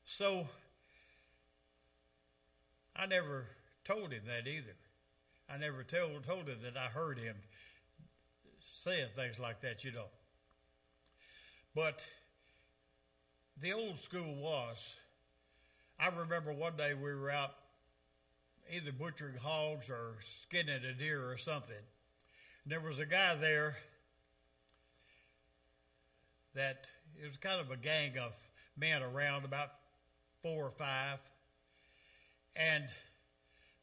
So 0.04 0.46
I 2.96 3.06
never 3.06 3.46
told 3.84 4.12
him 4.12 4.22
that 4.26 4.48
either. 4.48 4.76
I 5.48 5.58
never 5.58 5.82
told, 5.82 6.24
told 6.24 6.48
him 6.48 6.58
that 6.62 6.76
I 6.76 6.86
heard 6.86 7.18
him 7.18 7.36
saying 8.60 9.08
things 9.16 9.38
like 9.38 9.60
that, 9.62 9.84
you 9.84 9.92
know. 9.92 10.06
But 11.74 12.04
the 13.60 13.72
old 13.72 13.98
school 13.98 14.34
was, 14.36 14.96
I 15.98 16.08
remember 16.08 16.52
one 16.52 16.76
day 16.76 16.94
we 16.94 17.14
were 17.14 17.30
out 17.30 17.54
either 18.70 18.92
butchering 18.92 19.36
hogs 19.36 19.90
or 19.90 20.16
skinning 20.42 20.84
a 20.84 20.92
deer 20.92 21.30
or 21.30 21.36
something. 21.36 21.74
And 22.64 22.72
there 22.72 22.80
was 22.80 22.98
a 22.98 23.06
guy 23.06 23.34
there 23.34 23.76
that 26.54 26.86
it 27.22 27.26
was 27.26 27.36
kind 27.36 27.60
of 27.60 27.70
a 27.70 27.76
gang 27.76 28.18
of 28.18 28.32
men 28.76 29.02
around, 29.02 29.44
about 29.44 29.70
four 30.42 30.66
or 30.66 30.70
five. 30.70 31.18
And 32.54 32.84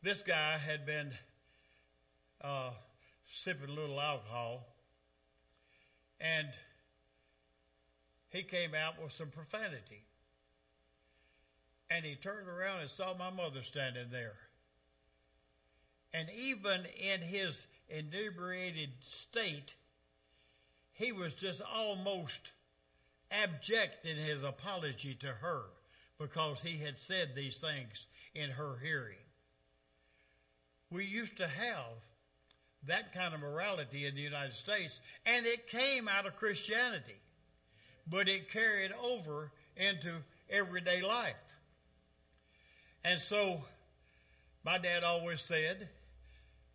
this 0.02 0.24
guy 0.24 0.58
had 0.58 0.86
been 0.86 1.12
uh, 2.42 2.72
sipping 3.30 3.70
a 3.70 3.74
little 3.74 4.00
alcohol, 4.00 4.66
and 6.22 6.48
he 8.30 8.44
came 8.44 8.76
out 8.76 9.02
with 9.02 9.12
some 9.12 9.30
profanity. 9.30 10.04
And 11.90 12.06
he 12.06 12.16
turned 12.16 12.48
around 12.48 12.82
and 12.82 12.90
saw 12.90 13.16
my 13.18 13.32
mother 13.32 13.64
standing 13.64 14.10
there. 14.12 14.36
And 16.14 16.30
even 16.38 16.86
in 17.00 17.22
his 17.22 17.66
inebriated 17.90 18.90
state, 19.00 19.76
he 20.94 21.12
was 21.12 21.34
just 21.34 21.62
almost 21.62 22.52
abject 23.32 24.06
in 24.06 24.18
his 24.18 24.44
apology 24.44 25.16
to 25.16 25.28
her 25.28 25.64
because 26.20 26.62
he 26.62 26.78
had 26.78 26.98
said 26.98 27.36
these 27.36 27.60
things 27.60 28.08
in 28.36 28.52
her 28.52 28.78
hearing. 28.82 29.18
We 30.92 31.06
used 31.06 31.38
to 31.38 31.48
have 31.48 32.04
that 32.88 33.14
kind 33.14 33.34
of 33.34 33.42
morality 33.42 34.06
in 34.06 34.16
the 34.16 34.22
United 34.22 34.54
States, 34.54 35.02
and 35.26 35.46
it 35.46 35.68
came 35.68 36.08
out 36.08 36.26
of 36.26 36.36
Christianity, 36.36 37.20
but 38.08 38.30
it 38.30 38.52
carried 38.52 38.92
over 39.04 39.52
into 39.76 40.14
everyday 40.50 41.02
life. 41.02 41.36
And 43.04 43.20
so, 43.20 43.62
my 44.64 44.78
dad 44.78 45.04
always 45.04 45.42
said, 45.42 45.90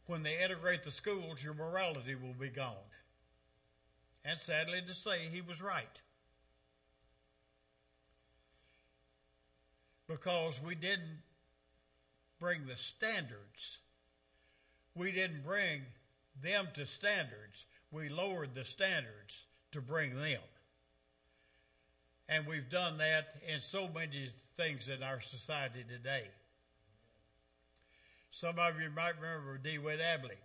when 0.06 0.22
they 0.22 0.42
integrate 0.42 0.82
the 0.82 0.90
schools, 0.90 1.42
your 1.42 1.54
morality 1.54 2.14
will 2.14 2.34
be 2.38 2.48
gone. 2.48 2.74
And 4.24 4.38
sadly 4.38 4.80
to 4.86 4.94
say, 4.94 5.18
he 5.30 5.40
was 5.40 5.60
right. 5.62 6.02
Because 10.06 10.60
we 10.62 10.74
didn't 10.74 11.23
bring 12.44 12.66
the 12.66 12.76
standards 12.76 13.80
we 14.94 15.10
didn't 15.10 15.42
bring 15.44 15.82
them 16.42 16.68
to 16.74 16.86
standards. 16.86 17.66
We 17.90 18.08
lowered 18.08 18.54
the 18.54 18.64
standards 18.64 19.44
to 19.72 19.80
bring 19.80 20.16
them. 20.16 20.40
And 22.28 22.46
we've 22.46 22.70
done 22.70 22.98
that 22.98 23.34
in 23.52 23.60
so 23.60 23.88
many 23.92 24.30
things 24.56 24.88
in 24.88 25.02
our 25.02 25.20
society 25.20 25.84
today. 25.88 26.28
Some 28.30 28.58
of 28.58 28.80
you 28.80 28.88
might 28.90 29.20
remember 29.20 29.58
DeWitt 29.58 30.00
Abley. 30.00 30.38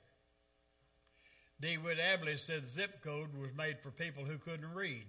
DeWitt 1.62 1.99
Abley 1.99 2.38
said 2.38 2.65
the 2.65 2.69
zip 2.69 3.03
code 3.03 3.35
was 3.39 3.49
made 3.55 3.79
for 3.79 3.91
people 3.91 4.25
who 4.25 4.38
couldn't 4.38 4.73
read. 4.73 5.05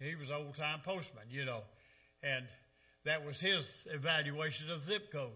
He 0.00 0.14
was 0.14 0.28
an 0.28 0.36
old 0.36 0.56
time 0.56 0.80
postman, 0.84 1.24
you 1.30 1.44
know, 1.44 1.62
and 2.22 2.46
that 3.04 3.24
was 3.24 3.40
his 3.40 3.86
evaluation 3.92 4.70
of 4.70 4.80
zip 4.80 5.12
code 5.12 5.30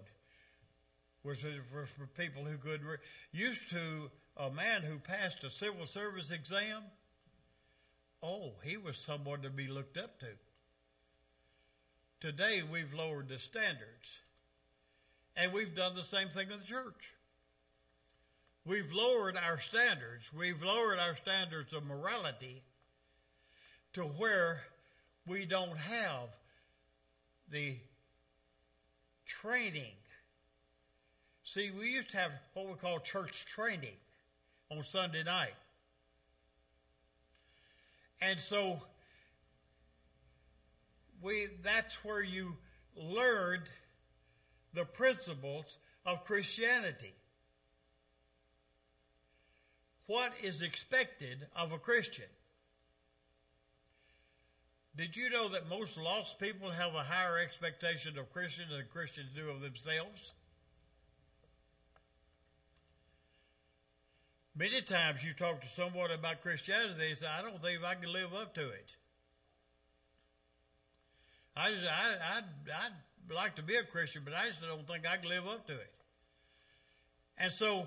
was 1.22 1.40
for, 1.40 1.86
for 1.86 2.06
people 2.06 2.44
who 2.44 2.56
could 2.56 2.82
re- 2.82 2.96
used 3.32 3.68
to 3.70 4.10
a 4.36 4.50
man 4.50 4.82
who 4.82 4.98
passed 4.98 5.44
a 5.44 5.50
civil 5.50 5.84
service 5.84 6.30
exam. 6.30 6.82
Oh, 8.22 8.52
he 8.64 8.76
was 8.76 8.96
someone 8.96 9.42
to 9.42 9.50
be 9.50 9.66
looked 9.66 9.98
up 9.98 10.18
to. 10.20 10.26
Today 12.20 12.62
we've 12.68 12.94
lowered 12.94 13.28
the 13.28 13.38
standards, 13.38 14.20
and 15.36 15.52
we've 15.52 15.74
done 15.74 15.94
the 15.94 16.04
same 16.04 16.28
thing 16.28 16.50
in 16.50 16.58
the 16.58 16.64
church. 16.64 17.14
We've 18.64 18.92
lowered 18.92 19.36
our 19.36 19.58
standards. 19.58 20.32
We've 20.32 20.62
lowered 20.62 20.98
our 20.98 21.16
standards 21.16 21.72
of 21.72 21.86
morality 21.86 22.62
to 23.94 24.02
where 24.02 24.62
we 25.26 25.46
don't 25.46 25.78
have 25.78 26.28
the 27.50 27.76
training 29.26 29.92
See, 31.48 31.70
we 31.70 31.88
used 31.88 32.10
to 32.10 32.18
have 32.18 32.32
what 32.52 32.68
we 32.68 32.74
call 32.74 33.00
church 33.00 33.46
training 33.46 33.96
on 34.70 34.82
Sunday 34.82 35.24
night. 35.24 35.54
And 38.20 38.38
so 38.38 38.82
we 41.22 41.46
that's 41.62 42.04
where 42.04 42.20
you 42.20 42.58
learned 42.94 43.70
the 44.74 44.84
principles 44.84 45.78
of 46.04 46.26
Christianity. 46.26 47.14
What 50.04 50.32
is 50.42 50.60
expected 50.60 51.46
of 51.56 51.72
a 51.72 51.78
Christian? 51.78 52.26
Did 54.98 55.16
you 55.16 55.30
know 55.30 55.48
that 55.50 55.68
most 55.68 55.96
lost 55.96 56.40
people 56.40 56.72
have 56.72 56.92
a 56.96 57.04
higher 57.04 57.38
expectation 57.38 58.18
of 58.18 58.32
Christians 58.32 58.72
than 58.72 58.84
Christians 58.92 59.28
do 59.32 59.48
of 59.48 59.60
themselves? 59.60 60.32
Many 64.56 64.82
times 64.82 65.24
you 65.24 65.32
talk 65.34 65.60
to 65.60 65.68
someone 65.68 66.10
about 66.10 66.42
Christianity, 66.42 66.94
they 66.98 67.14
say, 67.14 67.26
I 67.26 67.42
don't 67.42 67.62
think 67.62 67.84
I 67.84 67.94
can 67.94 68.12
live 68.12 68.34
up 68.34 68.56
to 68.56 68.68
it. 68.68 68.96
I 71.56 71.70
just, 71.70 71.84
I, 71.84 72.38
I'd, 72.38 72.44
I'd 72.68 73.32
like 73.32 73.54
to 73.54 73.62
be 73.62 73.76
a 73.76 73.84
Christian, 73.84 74.22
but 74.24 74.34
I 74.34 74.48
just 74.48 74.60
don't 74.60 74.84
think 74.88 75.06
I 75.06 75.16
can 75.18 75.28
live 75.28 75.46
up 75.46 75.64
to 75.68 75.74
it. 75.74 75.92
And 77.38 77.52
so, 77.52 77.86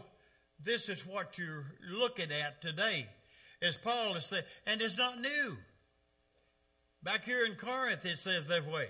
this 0.64 0.88
is 0.88 1.06
what 1.06 1.38
you're 1.38 1.66
looking 1.92 2.32
at 2.32 2.62
today. 2.62 3.08
As 3.62 3.76
Paul 3.76 4.16
is 4.16 4.28
saying, 4.28 4.44
and 4.66 4.82
it's 4.82 4.98
not 4.98 5.20
new. 5.20 5.58
Back 7.04 7.26
here 7.26 7.46
in 7.46 7.56
Corinth, 7.56 8.06
it 8.06 8.18
says 8.18 8.48
that 8.48 8.70
way. 8.70 8.88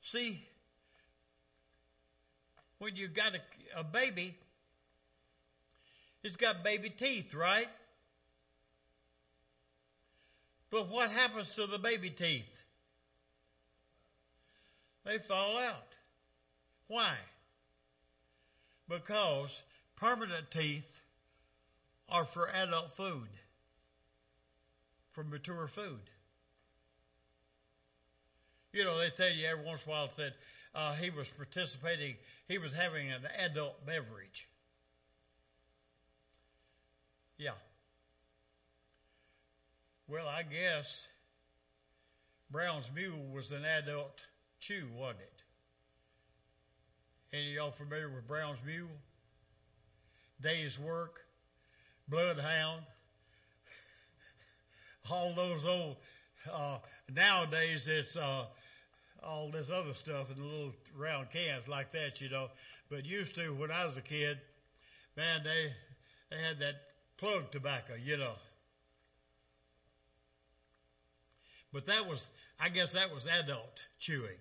See, 0.00 0.40
when 2.78 2.96
you've 2.96 3.14
got 3.14 3.34
a, 3.34 3.80
a 3.80 3.84
baby, 3.84 4.34
it's 6.22 6.36
got 6.36 6.64
baby 6.64 6.88
teeth, 6.88 7.34
right? 7.34 7.68
But 10.70 10.90
what 10.90 11.10
happens 11.10 11.50
to 11.50 11.66
the 11.66 11.78
baby 11.78 12.10
teeth? 12.10 12.62
They 15.04 15.18
fall 15.18 15.58
out. 15.58 15.88
Why? 16.88 17.14
Because 18.88 19.62
permanent 19.96 20.50
teeth 20.50 21.00
are 22.08 22.24
for 22.24 22.48
adult 22.50 22.92
food, 22.92 23.28
for 25.14 25.24
mature 25.24 25.66
food. 25.68 26.10
You 28.72 28.84
know, 28.84 28.98
they 28.98 29.10
tell 29.10 29.30
you 29.30 29.46
every 29.46 29.64
once 29.64 29.84
in 29.84 29.90
a 29.90 29.94
while 29.94 30.10
said 30.10 30.34
uh, 30.74 30.94
he 30.94 31.08
was 31.08 31.28
participating, 31.28 32.16
he 32.48 32.58
was 32.58 32.74
having 32.74 33.10
an 33.10 33.22
adult 33.38 33.86
beverage. 33.86 34.48
Yeah. 37.38 37.52
Well, 40.08 40.26
I 40.26 40.42
guess 40.42 41.06
Brown's 42.50 42.90
Mule 42.92 43.24
was 43.32 43.52
an 43.52 43.64
adult 43.64 44.26
chew, 44.58 44.88
wasn't 44.96 45.20
it? 45.20 45.42
Any 47.32 47.50
of 47.50 47.54
y'all 47.54 47.70
familiar 47.70 48.08
with 48.08 48.26
Brown's 48.26 48.58
Mule? 48.66 48.88
Day's 50.40 50.78
Work, 50.78 51.20
Bloodhound, 52.08 52.82
all 55.10 55.34
those 55.34 55.64
old. 55.64 55.96
Uh, 56.50 56.78
nowadays, 57.14 57.88
it's 57.88 58.16
uh, 58.16 58.44
all 59.22 59.50
this 59.50 59.70
other 59.70 59.94
stuff 59.94 60.30
in 60.30 60.36
the 60.36 60.44
little 60.44 60.72
round 60.96 61.30
cans 61.30 61.68
like 61.68 61.92
that, 61.92 62.20
you 62.20 62.28
know. 62.28 62.48
But 62.90 63.06
used 63.06 63.34
to, 63.36 63.54
when 63.54 63.70
I 63.70 63.86
was 63.86 63.96
a 63.96 64.02
kid, 64.02 64.38
man, 65.16 65.42
they 65.44 65.72
they 66.30 66.42
had 66.42 66.58
that 66.60 66.74
plug 67.16 67.50
tobacco, 67.50 67.94
you 68.02 68.16
know. 68.16 68.34
But 71.72 71.86
that 71.86 72.08
was, 72.08 72.30
I 72.60 72.68
guess 72.68 72.92
that 72.92 73.12
was 73.12 73.26
adult 73.26 73.82
chewing. 73.98 74.38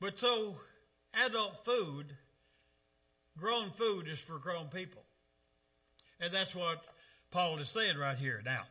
But 0.00 0.18
so, 0.18 0.56
adult 1.14 1.64
food, 1.64 2.06
grown 3.38 3.70
food 3.70 4.08
is 4.08 4.18
for 4.18 4.38
grown 4.38 4.66
people. 4.66 5.02
And 6.20 6.32
that's 6.32 6.54
what 6.54 6.82
Paul 7.30 7.58
is 7.58 7.68
saying 7.68 7.98
right 7.98 8.16
here 8.16 8.42
now. 8.44 8.62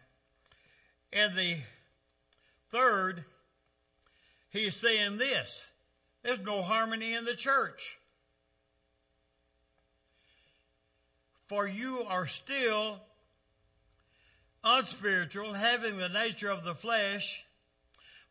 And 1.12 1.36
the 1.36 1.58
third, 2.72 3.24
he 4.50 4.66
is 4.66 4.76
saying 4.76 5.18
this 5.18 5.70
there's 6.24 6.40
no 6.40 6.62
harmony 6.62 7.14
in 7.14 7.26
the 7.26 7.36
church. 7.36 7.98
For 11.48 11.68
you 11.68 12.04
are 12.10 12.26
still 12.26 13.00
unspiritual, 14.64 15.54
having 15.54 15.98
the 15.98 16.10
nature 16.10 16.50
of 16.50 16.64
the 16.64 16.74
flesh. 16.74 17.46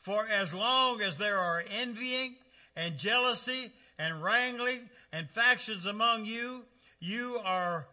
For 0.01 0.27
as 0.27 0.53
long 0.53 1.01
as 1.01 1.17
there 1.17 1.39
are 1.39 1.65
envying 1.81 2.35
and 2.77 2.99
jealousy 2.99 3.71
and 3.99 4.23
wrangling 4.23 4.91
and 5.13 5.31
factions 5.31 5.87
among 5.87 6.27
you, 6.27 6.65
you 6.99 7.39
are, 7.45 7.87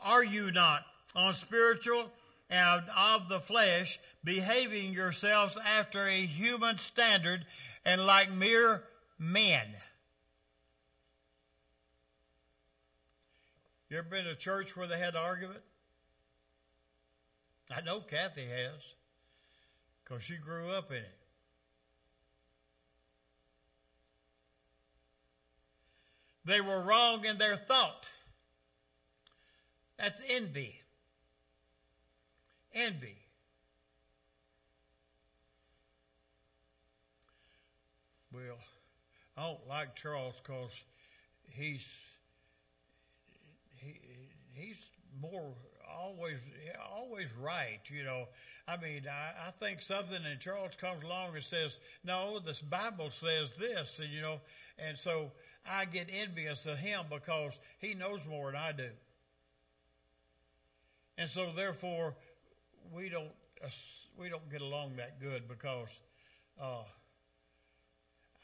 are 0.00 0.24
you 0.24 0.50
not 0.50 0.84
unspiritual 1.16 2.10
and 2.48 2.82
of 2.96 3.28
the 3.28 3.40
flesh, 3.40 3.98
behaving 4.22 4.92
yourselves 4.92 5.58
after 5.64 6.06
a 6.06 6.20
human 6.26 6.78
standard 6.78 7.46
and 7.84 8.04
like 8.06 8.30
mere 8.30 8.82
men? 9.18 9.66
You 13.88 13.98
ever 13.98 14.08
been 14.08 14.24
to 14.24 14.32
a 14.32 14.36
church 14.36 14.76
where 14.76 14.86
they 14.86 14.98
had 14.98 15.14
an 15.14 15.22
argument? 15.22 15.60
I 17.74 17.80
know 17.80 18.00
Kathy 18.00 18.42
has, 18.42 18.94
because 20.04 20.22
she 20.22 20.36
grew 20.36 20.68
up 20.70 20.90
in 20.90 20.98
it. 20.98 21.18
They 26.44 26.60
were 26.60 26.80
wrong 26.80 27.24
in 27.24 27.38
their 27.38 27.56
thought. 27.56 28.08
That's 29.98 30.20
envy. 30.28 30.80
Envy. 32.76 33.16
Well, 38.32 38.58
I 39.36 39.42
don't 39.48 39.68
like 39.68 39.96
Charles 39.96 40.40
because 40.42 40.82
he's 41.48 41.86
he, 43.76 44.00
he's 44.54 44.90
more 45.20 45.54
always 45.88 46.40
always 46.90 47.28
right, 47.40 47.80
you 47.88 48.04
know. 48.04 48.28
I 48.68 48.76
mean, 48.76 49.04
I, 49.08 49.48
I 49.48 49.50
think 49.52 49.80
something, 49.80 50.24
and 50.24 50.40
Charles 50.40 50.76
comes 50.76 51.04
along 51.04 51.34
and 51.34 51.44
says, 51.44 51.78
"No, 52.04 52.38
this 52.38 52.60
Bible 52.60 53.10
says 53.10 53.52
this," 53.52 53.98
and 54.00 54.10
you 54.10 54.20
know, 54.20 54.40
and 54.78 54.96
so 54.98 55.32
I 55.68 55.84
get 55.84 56.08
envious 56.12 56.66
of 56.66 56.78
him 56.78 57.06
because 57.10 57.58
he 57.78 57.94
knows 57.94 58.20
more 58.28 58.50
than 58.52 58.60
I 58.60 58.72
do, 58.72 58.90
and 61.18 61.28
so 61.28 61.50
therefore 61.54 62.14
we 62.94 63.08
don't 63.08 63.30
we 64.18 64.28
don't 64.28 64.50
get 64.50 64.60
along 64.60 64.96
that 64.96 65.20
good 65.20 65.48
because 65.48 66.00
uh, 66.60 66.84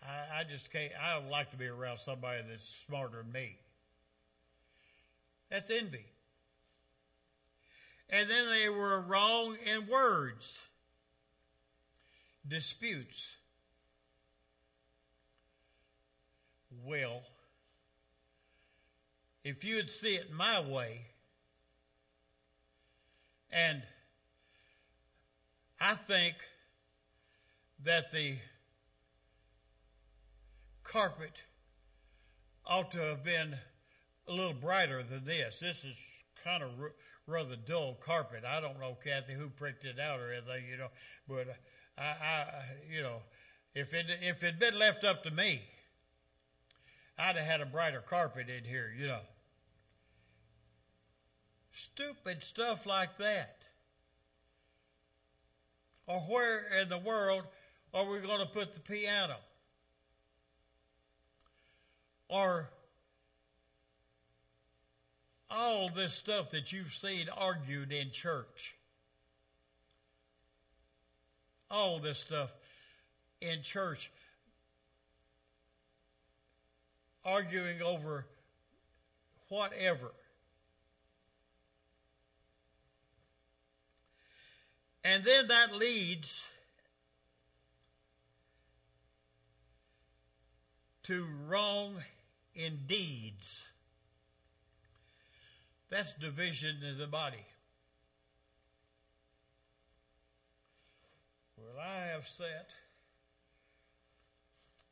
I, 0.06 0.40
I 0.40 0.44
just 0.44 0.72
can't. 0.72 0.92
I 1.00 1.14
don't 1.14 1.30
like 1.30 1.50
to 1.52 1.56
be 1.56 1.66
around 1.66 1.98
somebody 1.98 2.40
that's 2.48 2.84
smarter 2.86 3.18
than 3.22 3.32
me. 3.32 3.56
That's 5.50 5.70
envy. 5.70 6.06
And 8.10 8.28
then 8.28 8.46
they 8.48 8.68
were 8.68 9.00
wrong 9.00 9.56
in 9.64 9.86
words, 9.86 10.66
disputes. 12.46 13.36
Well, 16.84 17.22
if 19.44 19.64
you'd 19.64 19.88
see 19.88 20.14
it 20.14 20.32
my 20.32 20.60
way, 20.60 21.02
and 23.50 23.82
I 25.84 25.94
think 25.94 26.36
that 27.82 28.12
the 28.12 28.36
carpet 30.84 31.42
ought 32.64 32.92
to 32.92 32.98
have 32.98 33.24
been 33.24 33.56
a 34.28 34.32
little 34.32 34.52
brighter 34.52 35.02
than 35.02 35.24
this. 35.24 35.58
This 35.58 35.82
is 35.82 35.96
kind 36.44 36.62
of 36.62 36.70
rather 37.26 37.56
dull 37.56 37.94
carpet. 37.94 38.44
I 38.46 38.60
don't 38.60 38.78
know, 38.78 38.96
Kathy, 39.02 39.32
who 39.32 39.48
pricked 39.48 39.84
it 39.84 39.98
out 39.98 40.20
or 40.20 40.32
anything, 40.32 40.68
you 40.70 40.76
know. 40.76 40.90
But 41.28 41.48
I, 41.98 42.02
I 42.02 42.46
you 42.88 43.02
know, 43.02 43.22
if 43.74 43.92
it 43.92 44.06
if 44.22 44.44
it'd 44.44 44.60
been 44.60 44.78
left 44.78 45.02
up 45.02 45.24
to 45.24 45.32
me, 45.32 45.62
I'd 47.18 47.34
have 47.34 47.44
had 47.44 47.60
a 47.60 47.66
brighter 47.66 48.04
carpet 48.08 48.48
in 48.48 48.62
here, 48.62 48.94
you 48.96 49.08
know. 49.08 49.22
Stupid 51.72 52.44
stuff 52.44 52.86
like 52.86 53.18
that. 53.18 53.66
Or 56.06 56.20
where 56.20 56.64
in 56.80 56.88
the 56.88 56.98
world 56.98 57.44
are 57.94 58.04
we 58.04 58.18
going 58.18 58.40
to 58.40 58.52
put 58.52 58.74
the 58.74 58.80
piano? 58.80 59.36
Or 62.28 62.70
all 65.50 65.90
this 65.90 66.14
stuff 66.14 66.50
that 66.50 66.72
you've 66.72 66.92
seen 66.92 67.28
argued 67.28 67.92
in 67.92 68.10
church. 68.10 68.76
All 71.70 71.98
this 71.98 72.18
stuff 72.18 72.54
in 73.40 73.62
church. 73.62 74.10
Arguing 77.24 77.82
over 77.82 78.26
whatever. 79.48 80.12
And 85.04 85.24
then 85.24 85.48
that 85.48 85.74
leads 85.74 86.50
to 91.04 91.26
wrong 91.48 91.96
in 92.54 92.80
deeds. 92.86 93.70
That's 95.90 96.14
division 96.14 96.76
in 96.88 96.98
the 96.98 97.06
body. 97.06 97.44
Well, 101.56 101.84
I 101.84 102.12
have 102.12 102.28
sat 102.28 102.70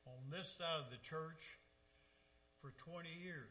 on 0.07 0.31
this 0.31 0.57
side 0.59 0.85
of 0.85 0.91
the 0.91 0.99
church 0.99 1.59
for 2.61 2.73
20 2.91 3.09
years. 3.23 3.47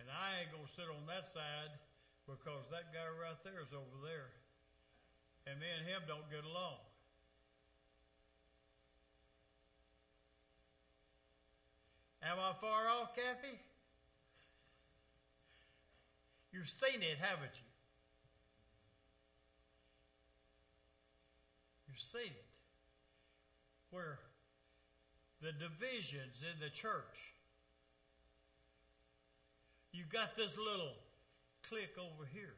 And 0.00 0.08
I 0.10 0.40
ain't 0.40 0.52
going 0.52 0.66
to 0.66 0.72
sit 0.72 0.84
on 0.84 1.06
that 1.06 1.24
side 1.24 1.78
because 2.26 2.64
that 2.70 2.92
guy 2.92 3.06
right 3.20 3.38
there 3.44 3.60
is 3.60 3.72
over 3.72 3.98
there. 4.04 4.30
And 5.46 5.58
me 5.58 5.66
and 5.78 5.86
him 5.86 6.02
don't 6.06 6.28
get 6.30 6.44
along. 6.44 6.78
Am 12.22 12.38
I 12.38 12.52
far 12.60 12.88
off, 13.00 13.16
Kathy? 13.16 13.58
You've 16.52 16.70
seen 16.70 17.02
it, 17.02 17.18
haven't 17.18 17.50
you? 17.56 17.66
You've 21.88 22.00
seen 22.00 22.30
it. 22.30 22.56
Where 23.90 24.20
the 25.42 25.50
divisions 25.52 26.42
in 26.42 26.60
the 26.60 26.70
church. 26.70 27.34
You 29.92 30.04
got 30.10 30.36
this 30.36 30.56
little 30.56 30.94
clique 31.68 31.96
over 31.98 32.28
here. 32.32 32.54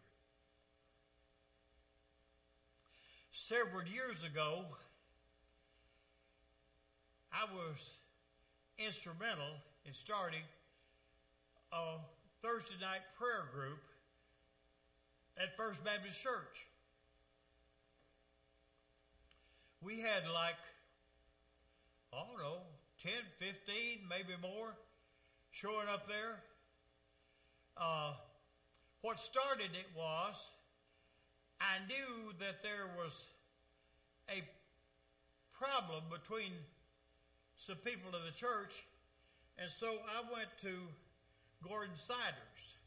Several 3.31 3.85
years 3.85 4.25
ago, 4.25 4.65
I 7.33 7.45
was 7.53 7.99
instrumental 8.79 9.61
in 9.85 9.93
starting 9.93 10.43
a 11.73 11.97
Thursday 12.43 12.77
night 12.81 13.03
prayer 13.19 13.49
group 13.53 13.81
at 15.37 15.57
First 15.57 15.83
Baptist 15.85 16.23
Church. 16.23 16.67
We 19.83 20.01
had 20.01 20.23
like, 20.33 20.55
I 22.13 22.23
don't 22.29 22.39
know, 22.39 22.63
10, 23.03 23.13
15, 23.39 23.99
maybe 24.09 24.41
more 24.41 24.75
showing 25.51 25.89
up 25.93 26.09
there. 26.09 26.43
Uh, 27.77 28.15
what 29.05 29.21
started 29.21 29.69
it 29.77 29.85
was 29.95 30.49
I 31.61 31.77
knew 31.87 32.33
that 32.41 32.63
there 32.63 32.89
was 32.97 33.29
a 34.31 34.41
problem 35.53 36.05
between 36.11 36.53
some 37.55 37.77
people 37.85 38.17
of 38.17 38.25
the 38.25 38.33
church, 38.33 38.81
and 39.59 39.71
so 39.71 40.01
I 40.09 40.25
went 40.33 40.49
to 40.63 40.89
Gordon 41.63 41.97
Siders. 41.97 42.81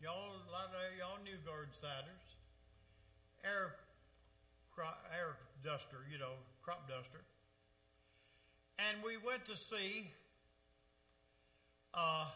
Y'all, 0.00 0.32
a 0.32 0.50
lot 0.50 0.72
of 0.72 0.96
y'all 0.96 1.20
knew 1.22 1.36
Gordon 1.44 1.74
Siders. 1.78 2.24
Air, 3.44 3.76
air 5.12 5.36
duster, 5.62 5.98
you 6.10 6.18
know, 6.18 6.40
crop 6.62 6.88
duster. 6.88 7.20
And 8.78 8.96
we 9.04 9.18
went 9.18 9.44
to 9.44 9.56
see 9.56 10.08
uh, 11.92 12.28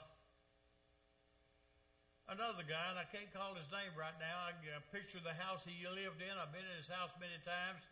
another 2.29 2.65
guy, 2.65 2.89
and 2.91 2.99
I 2.99 3.05
can't 3.13 3.29
call 3.33 3.55
his 3.55 3.69
name 3.69 3.93
right 3.99 4.17
now. 4.17 4.49
I 4.49 4.57
get 4.65 4.77
a 4.77 4.85
picture 4.95 5.21
the 5.21 5.37
house 5.37 5.65
he 5.65 5.85
lived 5.85 6.25
in. 6.25 6.33
I've 6.41 6.53
been 6.53 6.65
in 6.65 6.77
his 6.79 6.89
house 6.89 7.13
many 7.21 7.37
times. 7.45 7.83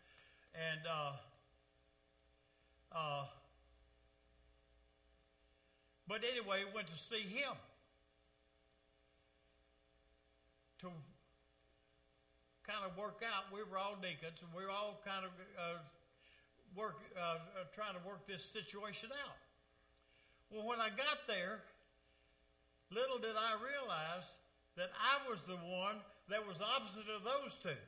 And 0.53 0.81
uh, 0.85 1.13
uh, 2.93 3.25
but 6.07 6.21
anyway, 6.25 6.65
went 6.73 6.87
to 6.87 6.97
see 6.97 7.21
him 7.21 7.53
to 10.81 10.87
kind 12.67 12.85
of 12.85 12.97
work 12.97 13.23
out. 13.25 13.49
We 13.53 13.61
were 13.65 13.77
all 13.77 13.97
deacons, 14.01 14.41
and 14.41 14.49
we 14.55 14.63
were 14.63 14.71
all 14.71 15.01
kind 15.05 15.25
of 15.25 15.31
uh, 15.57 15.79
work 16.75 16.97
uh, 17.17 17.21
uh, 17.21 17.65
trying 17.73 17.93
to 17.93 18.03
work 18.07 18.27
this 18.27 18.43
situation 18.45 19.09
out. 19.25 19.37
Well, 20.51 20.67
when 20.67 20.79
I 20.79 20.89
got 20.89 21.25
there, 21.27 21.61
little 22.93 23.17
did 23.17 23.35
I 23.35 23.57
realize 23.57 24.37
that 24.77 24.89
I 24.93 25.29
was 25.29 25.41
the 25.43 25.57
one 25.57 25.97
that 26.29 26.45
was 26.47 26.61
opposite 26.61 27.09
of 27.09 27.25
those 27.25 27.57
two. 27.61 27.81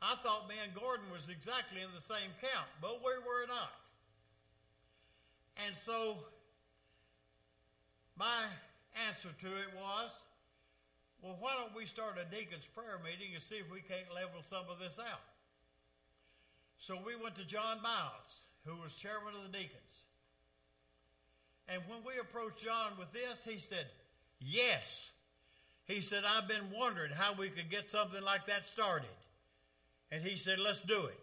I 0.00 0.14
thought 0.22 0.48
me 0.48 0.56
and 0.62 0.74
Gordon 0.74 1.06
was 1.12 1.28
exactly 1.28 1.80
in 1.80 1.90
the 1.94 2.02
same 2.02 2.30
camp, 2.40 2.68
but 2.80 3.00
we 3.00 3.16
were 3.20 3.46
not. 3.48 3.72
And 5.66 5.74
so 5.74 6.18
my 8.18 8.48
answer 9.08 9.28
to 9.40 9.46
it 9.46 9.72
was, 9.74 10.22
well, 11.22 11.36
why 11.40 11.56
don't 11.56 11.74
we 11.74 11.86
start 11.86 12.20
a 12.20 12.28
deacon's 12.28 12.66
prayer 12.66 13.00
meeting 13.02 13.34
and 13.34 13.42
see 13.42 13.56
if 13.56 13.70
we 13.72 13.80
can't 13.80 14.12
level 14.14 14.42
some 14.42 14.68
of 14.70 14.78
this 14.78 14.98
out? 15.00 15.24
So 16.78 16.98
we 17.04 17.16
went 17.16 17.34
to 17.36 17.46
John 17.46 17.80
Miles, 17.82 18.44
who 18.64 18.76
was 18.76 18.94
chairman 18.94 19.32
of 19.34 19.50
the 19.50 19.58
deacons. 19.58 20.04
And 21.68 21.82
when 21.88 22.00
we 22.06 22.20
approached 22.20 22.62
John 22.62 22.92
with 22.98 23.12
this, 23.12 23.44
he 23.44 23.58
said, 23.58 23.86
Yes. 24.40 25.12
He 25.86 26.00
said, 26.00 26.24
I've 26.26 26.48
been 26.48 26.70
wondering 26.74 27.12
how 27.12 27.34
we 27.34 27.48
could 27.48 27.70
get 27.70 27.90
something 27.90 28.22
like 28.22 28.46
that 28.46 28.64
started. 28.64 29.08
And 30.10 30.22
he 30.22 30.36
said, 30.36 30.58
Let's 30.58 30.80
do 30.80 31.06
it. 31.06 31.18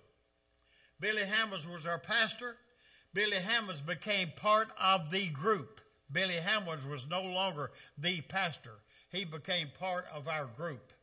Billy 1.00 1.26
Hammonds 1.26 1.68
was 1.68 1.86
our 1.86 2.00
pastor. 2.00 2.56
Billy 3.14 3.38
Hammonds 3.38 3.82
became 3.82 4.32
part 4.36 4.70
of 4.82 5.12
the 5.12 5.28
group. 5.28 5.82
Billy 6.12 6.36
Hammonds 6.36 6.86
was 6.86 7.08
no 7.10 7.24
longer 7.24 7.72
the 7.98 8.22
pastor, 8.22 8.76
he 9.10 9.26
became 9.26 9.68
part 9.80 10.06
of 10.14 10.28
our 10.28 10.46
group. 10.46 10.94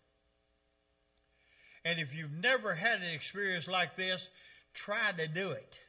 And 1.84 1.98
if 1.98 2.14
you've 2.14 2.42
never 2.42 2.74
had 2.74 3.00
an 3.00 3.10
experience 3.10 3.66
like 3.66 3.96
this, 3.96 4.30
try 4.74 5.12
to 5.16 5.26
do 5.26 5.50
it. 5.50 5.80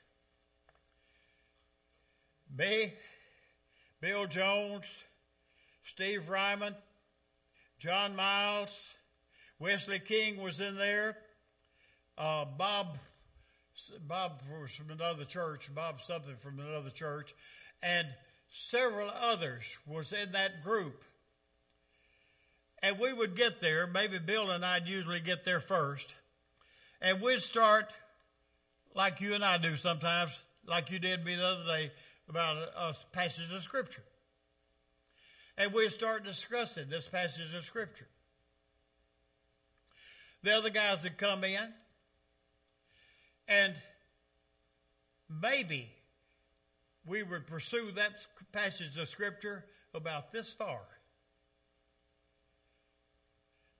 B, 2.56 2.94
Bill 4.00 4.26
Jones, 4.26 5.04
Steve 5.92 6.30
Ryman, 6.30 6.74
John 7.78 8.16
Miles, 8.16 8.94
Wesley 9.60 10.00
King 10.00 10.42
was 10.42 10.62
in 10.62 10.78
there, 10.78 11.18
uh, 12.18 12.46
Bob, 12.46 12.98
Bob 14.08 14.42
was 14.50 14.72
from 14.72 14.90
another 14.90 15.26
church, 15.26 15.70
Bob 15.76 16.00
something 16.00 16.38
from 16.38 16.62
another 16.62 16.92
church, 16.92 17.36
and 17.84 18.08
several 18.50 19.10
others 19.10 19.78
was 19.86 20.14
in 20.14 20.32
that 20.32 20.64
group. 20.64 21.04
And 22.82 22.98
we 22.98 23.12
would 23.12 23.36
get 23.36 23.60
there, 23.60 23.86
maybe 23.86 24.18
Bill 24.18 24.50
and 24.50 24.64
I'd 24.64 24.88
usually 24.88 25.20
get 25.20 25.44
there 25.44 25.60
first, 25.60 26.16
and 27.02 27.22
we'd 27.22 27.42
start 27.42 27.92
like 28.96 29.20
you 29.20 29.34
and 29.34 29.44
I 29.44 29.58
do 29.58 29.76
sometimes, 29.76 30.32
like 30.66 30.90
you 30.90 31.00
did 31.00 31.26
me 31.26 31.36
the 31.36 31.46
other 31.46 31.66
day 31.66 31.92
about 32.30 32.56
a, 32.56 32.80
a 32.80 32.96
passage 33.12 33.52
of 33.52 33.62
Scripture. 33.62 34.04
And 35.58 35.74
we'd 35.74 35.92
start 35.92 36.24
discussing 36.24 36.90
this 36.90 37.08
passage 37.08 37.54
of 37.54 37.64
Scripture. 37.64 38.08
The 40.44 40.56
other 40.56 40.70
guys 40.72 41.04
would 41.04 41.18
come 41.18 41.44
in, 41.44 41.74
and 43.48 43.76
maybe 45.30 45.90
we 47.06 47.22
would 47.22 47.46
pursue 47.46 47.92
that 47.92 48.26
passage 48.52 48.98
of 48.98 49.08
Scripture 49.08 49.66
about 49.94 50.32
this 50.32 50.54
far. 50.54 50.82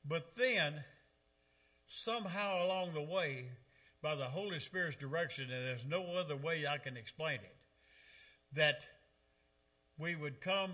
But 0.06 0.36
then, 0.36 0.84
somehow 1.88 2.66
along 2.66 2.94
the 2.94 3.02
way, 3.02 3.46
by 4.02 4.16
the 4.16 4.26
Holy 4.26 4.60
Spirit's 4.60 4.98
direction, 4.98 5.52
and 5.52 5.66
there's 5.66 5.86
no 5.86 6.14
other 6.14 6.36
way 6.36 6.66
I 6.68 6.78
can 6.78 6.98
explain 6.98 7.36
it, 7.36 7.56
that 8.54 8.86
we 9.98 10.16
would 10.16 10.42
come 10.42 10.72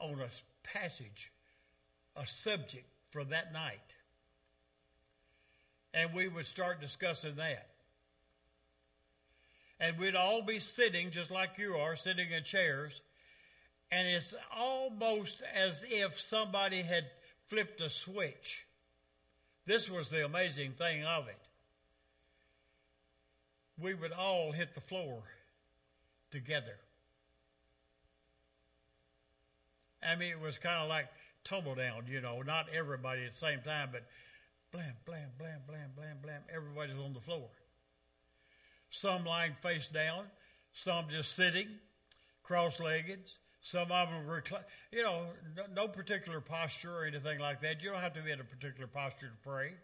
on 0.00 0.20
a 0.20 0.28
passage, 0.62 1.32
a 2.16 2.26
subject 2.26 2.86
for 3.10 3.24
that 3.24 3.52
night. 3.52 3.94
And 5.92 6.14
we 6.14 6.28
would 6.28 6.46
start 6.46 6.80
discussing 6.80 7.36
that 7.36 7.70
and 9.80 9.98
we'd 9.98 10.14
all 10.14 10.42
be 10.42 10.58
sitting 10.58 11.10
just 11.10 11.30
like 11.30 11.58
you 11.58 11.76
are, 11.76 11.96
sitting 11.96 12.30
in 12.30 12.44
chairs. 12.44 13.00
And 13.90 14.06
it's 14.06 14.34
almost 14.56 15.42
as 15.54 15.84
if 15.88 16.20
somebody 16.20 16.82
had 16.82 17.06
flipped 17.46 17.80
a 17.80 17.88
switch. 17.88 18.66
This 19.66 19.90
was 19.90 20.10
the 20.10 20.24
amazing 20.24 20.72
thing 20.72 21.04
of 21.04 21.28
it. 21.28 21.48
We 23.80 23.94
would 23.94 24.12
all 24.12 24.52
hit 24.52 24.74
the 24.74 24.80
floor 24.82 25.22
together. 26.30 26.76
I 30.02 30.16
mean, 30.16 30.30
it 30.30 30.40
was 30.40 30.58
kind 30.58 30.82
of 30.82 30.88
like 30.88 31.08
tumble 31.44 31.74
down, 31.74 32.04
you 32.08 32.20
know, 32.20 32.42
not 32.42 32.68
everybody 32.74 33.24
at 33.24 33.32
the 33.32 33.36
same 33.36 33.60
time, 33.60 33.90
but 33.92 34.04
blam, 34.72 34.94
blam, 35.04 35.28
blam, 35.38 35.60
blam, 35.66 35.90
blam, 35.96 36.16
blam, 36.22 36.42
everybody's 36.54 36.98
on 36.98 37.12
the 37.12 37.20
floor. 37.20 37.48
Some 38.90 39.24
lying 39.24 39.54
face 39.62 39.86
down, 39.86 40.24
some 40.72 41.06
just 41.10 41.34
sitting, 41.34 41.68
cross 42.42 42.80
legged, 42.80 43.30
some 43.60 43.92
of 43.92 44.08
them 44.10 44.26
recline. 44.26 44.62
You 44.90 45.02
know, 45.02 45.26
no, 45.56 45.62
no 45.74 45.88
particular 45.88 46.40
posture 46.40 46.92
or 46.92 47.04
anything 47.04 47.38
like 47.38 47.60
that. 47.60 47.82
You 47.82 47.90
don't 47.90 48.00
have 48.00 48.14
to 48.14 48.22
be 48.22 48.30
in 48.30 48.40
a 48.40 48.44
particular 48.44 48.86
posture 48.86 49.28
to 49.28 49.48
pray. 49.48 49.74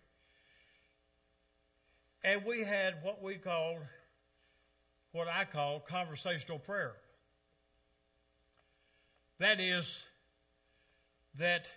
And 2.25 2.45
we 2.45 2.64
had 2.64 2.97
what 3.03 3.23
we 3.23 3.37
called, 3.37 3.79
what 5.12 5.29
I 5.29 5.45
call 5.45 5.81
conversational 5.81 6.59
prayer. 6.59 6.95
That 9.39 9.61
is, 9.61 10.05
that 11.39 11.70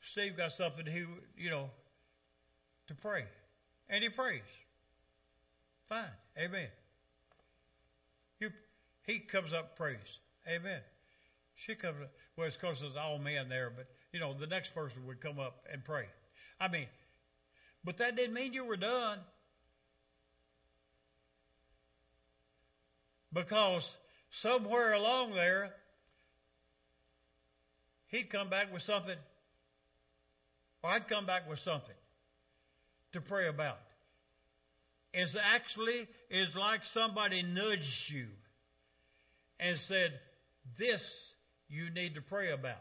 Steve 0.00 0.36
got 0.36 0.52
something 0.52 0.86
he, 0.86 1.04
you 1.36 1.50
know, 1.50 1.70
to 2.86 2.94
pray. 2.94 3.24
And 3.88 4.02
he 4.02 4.10
prays. 4.10 4.42
Fine. 5.88 6.04
Amen. 6.38 6.68
You, 8.40 8.50
he 9.06 9.18
comes 9.20 9.52
up 9.52 9.76
prays. 9.76 10.20
Amen. 10.46 10.80
She 11.54 11.74
comes 11.74 11.96
up. 12.02 12.10
Well, 12.36 12.46
it's 12.46 12.56
because 12.56 12.80
there's 12.80 12.96
all 12.96 13.18
men 13.18 13.48
there, 13.48 13.72
but, 13.74 13.86
you 14.12 14.20
know, 14.20 14.34
the 14.34 14.46
next 14.46 14.74
person 14.74 15.06
would 15.06 15.20
come 15.20 15.40
up 15.40 15.66
and 15.72 15.84
pray. 15.84 16.04
I 16.60 16.68
mean, 16.68 16.86
but 17.84 17.96
that 17.98 18.16
didn't 18.16 18.34
mean 18.34 18.52
you 18.52 18.64
were 18.64 18.76
done. 18.76 19.18
Because 23.32 23.96
somewhere 24.30 24.92
along 24.92 25.34
there, 25.34 25.74
he'd 28.08 28.30
come 28.30 28.48
back 28.48 28.72
with 28.72 28.82
something, 28.82 29.16
or 30.82 30.90
I'd 30.90 31.08
come 31.08 31.26
back 31.26 31.48
with 31.48 31.58
something 31.58 31.94
to 33.12 33.20
pray 33.20 33.48
about. 33.48 33.78
Is 35.14 35.36
actually 35.36 36.06
is 36.28 36.54
like 36.54 36.84
somebody 36.84 37.42
nudged 37.42 38.10
you 38.10 38.26
and 39.58 39.78
said, 39.78 40.20
This 40.76 41.34
you 41.68 41.90
need 41.90 42.14
to 42.14 42.22
pray 42.22 42.50
about. 42.50 42.76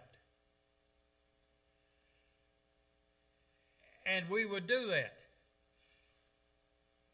And 4.06 4.30
we 4.30 4.46
would 4.46 4.68
do 4.68 4.88
that. 4.88 5.14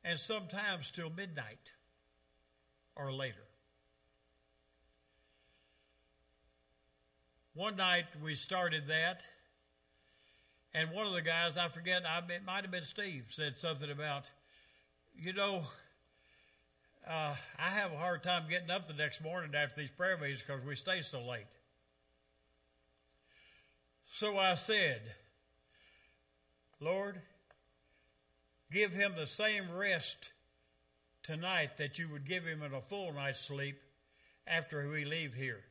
And 0.04 0.20
sometimes 0.20 0.92
till 0.92 1.10
midnight 1.10 1.74
or 2.96 3.12
later. 3.12 3.43
One 7.56 7.76
night 7.76 8.06
we 8.24 8.34
started 8.34 8.88
that, 8.88 9.24
and 10.74 10.90
one 10.90 11.06
of 11.06 11.14
the 11.14 11.22
guys, 11.22 11.56
I 11.56 11.68
forget, 11.68 12.02
I, 12.04 12.18
it 12.34 12.44
might 12.44 12.64
have 12.64 12.72
been 12.72 12.84
Steve, 12.84 13.26
said 13.30 13.60
something 13.60 13.92
about, 13.92 14.24
you 15.16 15.34
know, 15.34 15.62
uh, 17.08 17.36
I 17.60 17.70
have 17.70 17.94
a 17.94 17.98
hard 17.98 18.24
time 18.24 18.46
getting 18.50 18.72
up 18.72 18.88
the 18.88 18.96
next 18.96 19.22
morning 19.22 19.52
after 19.54 19.82
these 19.82 19.92
prayer 19.92 20.18
meetings 20.18 20.42
because 20.42 20.66
we 20.66 20.76
stay 20.76 21.02
so 21.02 21.22
late. 21.24 21.46
So 24.12 24.36
I 24.36 24.56
said, 24.56 25.02
Lord, 26.80 27.22
give 28.72 28.94
him 28.94 29.14
the 29.16 29.28
same 29.28 29.66
rest 29.72 30.32
tonight 31.22 31.78
that 31.78 32.00
you 32.00 32.10
would 32.10 32.26
give 32.26 32.46
him 32.46 32.64
in 32.64 32.74
a 32.74 32.82
full 32.82 33.14
night's 33.14 33.42
sleep 33.42 33.78
after 34.48 34.90
we 34.90 35.06
leave 35.06 35.36
here. 35.36 35.66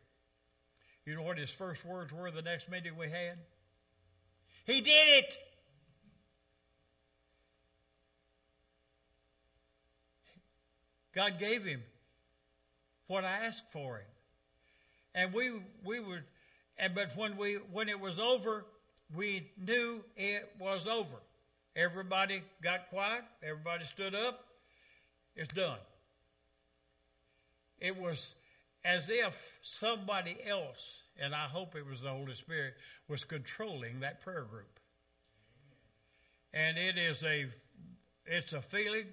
You 1.04 1.16
know 1.16 1.22
what 1.22 1.38
his 1.38 1.50
first 1.50 1.84
words 1.84 2.12
were 2.12 2.30
the 2.30 2.42
next 2.42 2.70
meeting 2.70 2.96
we 2.96 3.08
had? 3.08 3.38
He 4.64 4.80
did 4.80 5.24
it! 5.24 5.38
God 11.12 11.38
gave 11.38 11.64
him 11.64 11.82
what 13.06 13.24
I 13.24 13.46
asked 13.46 13.70
for 13.70 13.96
him. 13.96 14.06
And 15.14 15.32
we 15.34 15.50
we 15.84 16.00
would 16.00 16.22
and 16.78 16.94
but 16.94 17.14
when 17.16 17.36
we 17.36 17.54
when 17.72 17.88
it 17.88 18.00
was 18.00 18.18
over, 18.18 18.64
we 19.14 19.50
knew 19.58 20.02
it 20.16 20.50
was 20.58 20.86
over. 20.86 21.16
Everybody 21.76 22.42
got 22.62 22.88
quiet, 22.88 23.24
everybody 23.42 23.84
stood 23.84 24.14
up, 24.14 24.44
it's 25.36 25.52
done. 25.52 25.78
It 27.78 27.98
was 28.00 28.34
as 28.84 29.08
if 29.08 29.58
somebody 29.62 30.36
else, 30.46 31.02
and 31.20 31.34
I 31.34 31.46
hope 31.46 31.76
it 31.76 31.86
was 31.86 32.02
the 32.02 32.10
Holy 32.10 32.34
Spirit, 32.34 32.74
was 33.08 33.24
controlling 33.24 34.00
that 34.00 34.20
prayer 34.20 34.44
group. 34.44 34.80
And 36.52 36.76
it 36.76 36.98
is 36.98 37.22
a 37.24 37.46
it's 38.26 38.52
a 38.52 38.60
feeling, 38.62 39.06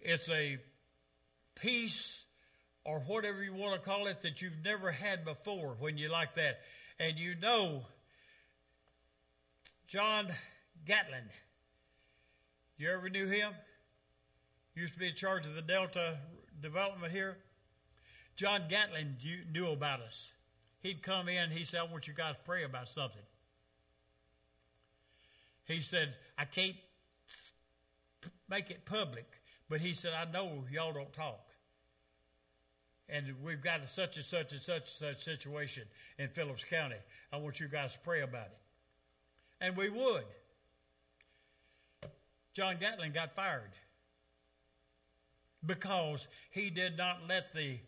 it's 0.00 0.28
a 0.28 0.58
peace 1.54 2.24
or 2.84 3.00
whatever 3.00 3.42
you 3.42 3.54
want 3.54 3.74
to 3.74 3.80
call 3.80 4.06
it 4.06 4.22
that 4.22 4.42
you've 4.42 4.64
never 4.64 4.90
had 4.90 5.24
before 5.24 5.76
when 5.78 5.96
you 5.96 6.10
like 6.10 6.34
that. 6.34 6.60
And 6.98 7.18
you 7.18 7.34
know 7.40 7.82
John 9.86 10.28
Gatlin. 10.84 11.24
You 12.76 12.90
ever 12.90 13.08
knew 13.08 13.26
him? 13.26 13.52
Used 14.74 14.94
to 14.94 14.98
be 14.98 15.08
in 15.08 15.14
charge 15.14 15.46
of 15.46 15.54
the 15.54 15.62
Delta 15.62 16.18
development 16.60 17.12
here. 17.12 17.38
John 18.36 18.62
Gatlin 18.68 19.16
knew 19.52 19.68
about 19.68 20.00
us. 20.00 20.32
He'd 20.80 21.02
come 21.02 21.28
in, 21.28 21.50
he 21.50 21.64
said, 21.64 21.80
I 21.80 21.84
want 21.84 22.08
you 22.08 22.14
guys 22.14 22.34
to 22.34 22.40
pray 22.44 22.64
about 22.64 22.88
something. 22.88 23.22
He 25.64 25.80
said, 25.80 26.14
I 26.36 26.44
can't 26.44 26.76
make 28.48 28.70
it 28.70 28.84
public, 28.84 29.26
but 29.68 29.80
he 29.80 29.94
said, 29.94 30.12
I 30.12 30.30
know 30.30 30.64
y'all 30.70 30.92
don't 30.92 31.12
talk. 31.12 31.40
And 33.08 33.26
we've 33.42 33.62
got 33.62 33.82
a 33.82 33.86
such 33.86 34.16
and 34.16 34.24
such 34.24 34.52
and 34.52 34.60
such 34.60 35.00
and 35.00 35.16
such 35.16 35.24
situation 35.24 35.84
in 36.18 36.28
Phillips 36.28 36.64
County. 36.64 36.96
I 37.32 37.36
want 37.36 37.60
you 37.60 37.68
guys 37.68 37.94
to 37.94 37.98
pray 38.00 38.22
about 38.22 38.46
it. 38.46 38.58
And 39.60 39.76
we 39.76 39.88
would. 39.88 40.24
John 42.52 42.76
Gatlin 42.78 43.12
got 43.12 43.34
fired 43.34 43.72
because 45.64 46.28
he 46.50 46.70
did 46.70 46.96
not 46.96 47.20
let 47.28 47.52
the 47.54 47.78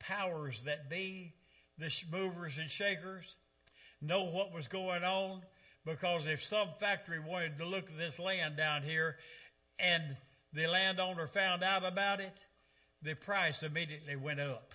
powers 0.00 0.62
that 0.62 0.90
be, 0.90 1.34
the 1.78 1.92
movers 2.10 2.58
and 2.58 2.68
shakers, 2.68 3.36
know 4.02 4.24
what 4.24 4.52
was 4.52 4.66
going 4.66 5.04
on. 5.04 5.42
Because 5.84 6.26
if 6.26 6.42
some 6.42 6.68
factory 6.78 7.20
wanted 7.20 7.56
to 7.58 7.64
look 7.64 7.88
at 7.88 7.96
this 7.96 8.18
land 8.18 8.56
down 8.56 8.82
here 8.82 9.16
and 9.78 10.02
the 10.52 10.66
landowner 10.66 11.26
found 11.26 11.62
out 11.62 11.86
about 11.86 12.20
it, 12.20 12.44
the 13.02 13.14
price 13.14 13.62
immediately 13.62 14.16
went 14.16 14.40
up. 14.40 14.72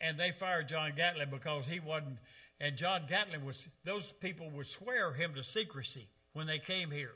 And 0.00 0.18
they 0.18 0.32
fired 0.32 0.68
John 0.68 0.92
Gatlin 0.94 1.30
because 1.30 1.66
he 1.66 1.80
wasn't, 1.80 2.18
and 2.60 2.76
John 2.76 3.02
Gatlin 3.08 3.44
was, 3.44 3.66
those 3.84 4.12
people 4.20 4.50
would 4.50 4.66
swear 4.66 5.12
him 5.12 5.34
to 5.34 5.42
secrecy 5.42 6.08
when 6.34 6.46
they 6.46 6.58
came 6.58 6.90
here 6.90 7.14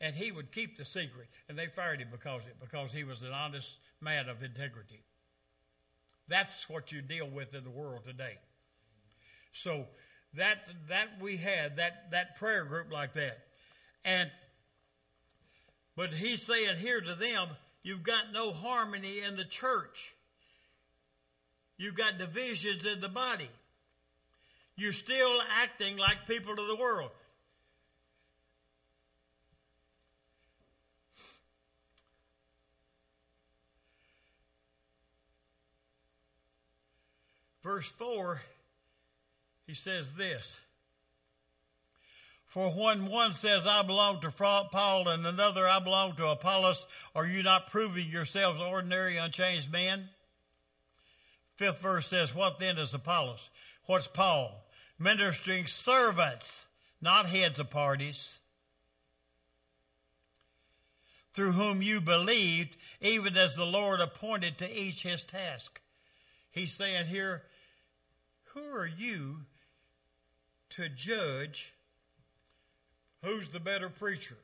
and 0.00 0.14
he 0.14 0.30
would 0.30 0.52
keep 0.52 0.76
the 0.76 0.84
secret. 0.84 1.28
And 1.48 1.58
they 1.58 1.66
fired 1.66 2.00
him 2.00 2.08
because 2.10 2.42
it 2.46 2.56
because 2.60 2.92
he 2.92 3.04
was 3.04 3.22
an 3.22 3.32
honest 3.32 3.78
man 4.00 4.28
of 4.28 4.42
integrity. 4.42 5.02
That's 6.28 6.68
what 6.68 6.92
you 6.92 7.02
deal 7.02 7.28
with 7.28 7.54
in 7.54 7.64
the 7.64 7.70
world 7.70 8.04
today. 8.04 8.38
So 9.52 9.86
that 10.34 10.58
that 10.88 11.08
we 11.20 11.36
had 11.36 11.76
that 11.76 12.10
that 12.10 12.36
prayer 12.36 12.64
group 12.64 12.92
like 12.92 13.14
that, 13.14 13.38
and 14.04 14.30
but 15.96 16.12
he's 16.12 16.42
saying 16.42 16.76
here 16.76 17.00
to 17.00 17.14
them, 17.14 17.48
you've 17.82 18.02
got 18.02 18.32
no 18.32 18.52
harmony 18.52 19.20
in 19.20 19.36
the 19.36 19.44
church. 19.44 20.14
You've 21.78 21.94
got 21.94 22.18
divisions 22.18 22.84
in 22.86 23.00
the 23.00 23.08
body. 23.08 23.48
You're 24.76 24.92
still 24.92 25.40
acting 25.62 25.96
like 25.96 26.26
people 26.26 26.52
of 26.52 26.68
the 26.68 26.76
world. 26.76 27.10
Verse 37.66 37.88
4, 37.88 38.42
he 39.66 39.74
says 39.74 40.14
this 40.14 40.60
For 42.46 42.70
when 42.70 43.06
one 43.06 43.32
says, 43.32 43.66
I 43.66 43.82
belong 43.82 44.20
to 44.20 44.30
Paul, 44.30 45.08
and 45.08 45.26
another, 45.26 45.66
I 45.66 45.80
belong 45.80 46.14
to 46.14 46.28
Apollos, 46.28 46.86
are 47.12 47.26
you 47.26 47.42
not 47.42 47.68
proving 47.68 48.08
yourselves 48.08 48.60
ordinary, 48.60 49.16
unchanged 49.16 49.72
men? 49.72 50.10
Fifth 51.56 51.82
verse 51.82 52.06
says, 52.06 52.34
What 52.34 52.60
then 52.60 52.78
is 52.78 52.94
Apollos? 52.94 53.50
What's 53.86 54.06
Paul? 54.06 54.64
Ministering 54.96 55.66
servants, 55.66 56.66
not 57.02 57.26
heads 57.26 57.58
of 57.58 57.68
parties, 57.68 58.38
through 61.32 61.52
whom 61.52 61.82
you 61.82 62.00
believed, 62.00 62.76
even 63.00 63.36
as 63.36 63.56
the 63.56 63.66
Lord 63.66 64.00
appointed 64.00 64.56
to 64.58 64.80
each 64.80 65.02
his 65.02 65.24
task. 65.24 65.80
He's 66.52 66.72
saying 66.72 67.06
here, 67.06 67.42
who 68.56 68.74
are 68.74 68.86
you 68.86 69.42
to 70.70 70.88
judge 70.88 71.74
who's 73.22 73.48
the 73.48 73.60
better 73.60 73.88
preacher? 73.88 74.36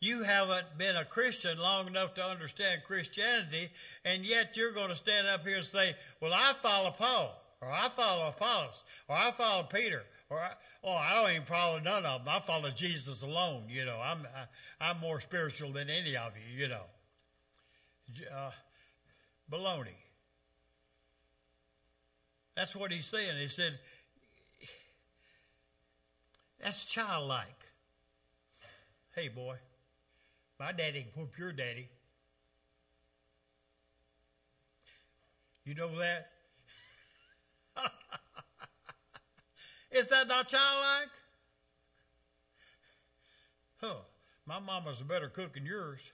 You 0.00 0.24
haven't 0.24 0.66
been 0.76 0.96
a 0.96 1.04
Christian 1.04 1.58
long 1.58 1.86
enough 1.86 2.14
to 2.14 2.24
understand 2.24 2.82
Christianity, 2.84 3.70
and 4.04 4.26
yet 4.26 4.56
you're 4.56 4.72
going 4.72 4.88
to 4.88 4.96
stand 4.96 5.28
up 5.28 5.46
here 5.46 5.58
and 5.58 5.64
say, 5.64 5.94
Well, 6.20 6.32
I 6.34 6.54
follow 6.60 6.90
Paul, 6.90 7.40
or 7.60 7.68
I 7.70 7.88
follow 7.88 8.28
Apollos, 8.28 8.84
or 9.08 9.16
I 9.16 9.30
follow 9.30 9.62
Peter, 9.62 10.02
or 10.28 10.38
I, 10.38 10.50
oh, 10.82 10.96
I 10.96 11.14
don't 11.14 11.30
even 11.30 11.46
follow 11.46 11.78
none 11.78 12.04
of 12.04 12.24
them. 12.24 12.34
I 12.34 12.40
follow 12.40 12.70
Jesus 12.70 13.22
alone. 13.22 13.66
You 13.68 13.84
know, 13.84 14.00
I'm 14.02 14.26
I, 14.36 14.40
am 14.40 14.48
i 14.80 14.90
am 14.90 15.00
more 15.00 15.20
spiritual 15.20 15.70
than 15.70 15.88
any 15.88 16.16
of 16.16 16.32
you. 16.36 16.62
You 16.62 16.68
know, 16.68 16.82
uh, 18.34 18.50
baloney. 19.48 20.01
That's 22.54 22.74
what 22.74 22.92
he's 22.92 23.06
saying. 23.06 23.38
He 23.38 23.48
said, 23.48 23.78
"That's 26.60 26.84
childlike." 26.84 27.66
Hey, 29.14 29.28
boy, 29.28 29.56
my 30.58 30.72
daddy 30.72 31.02
can 31.02 31.22
whoop 31.22 31.38
your 31.38 31.52
daddy. 31.52 31.88
You 35.64 35.74
know 35.74 35.98
that? 35.98 36.30
Is 39.90 40.08
that 40.08 40.26
not 40.28 40.48
childlike? 40.48 41.10
Huh. 43.80 43.96
My 44.46 44.58
mama's 44.58 45.00
a 45.00 45.04
better 45.04 45.28
cook 45.28 45.54
than 45.54 45.66
yours. 45.66 46.12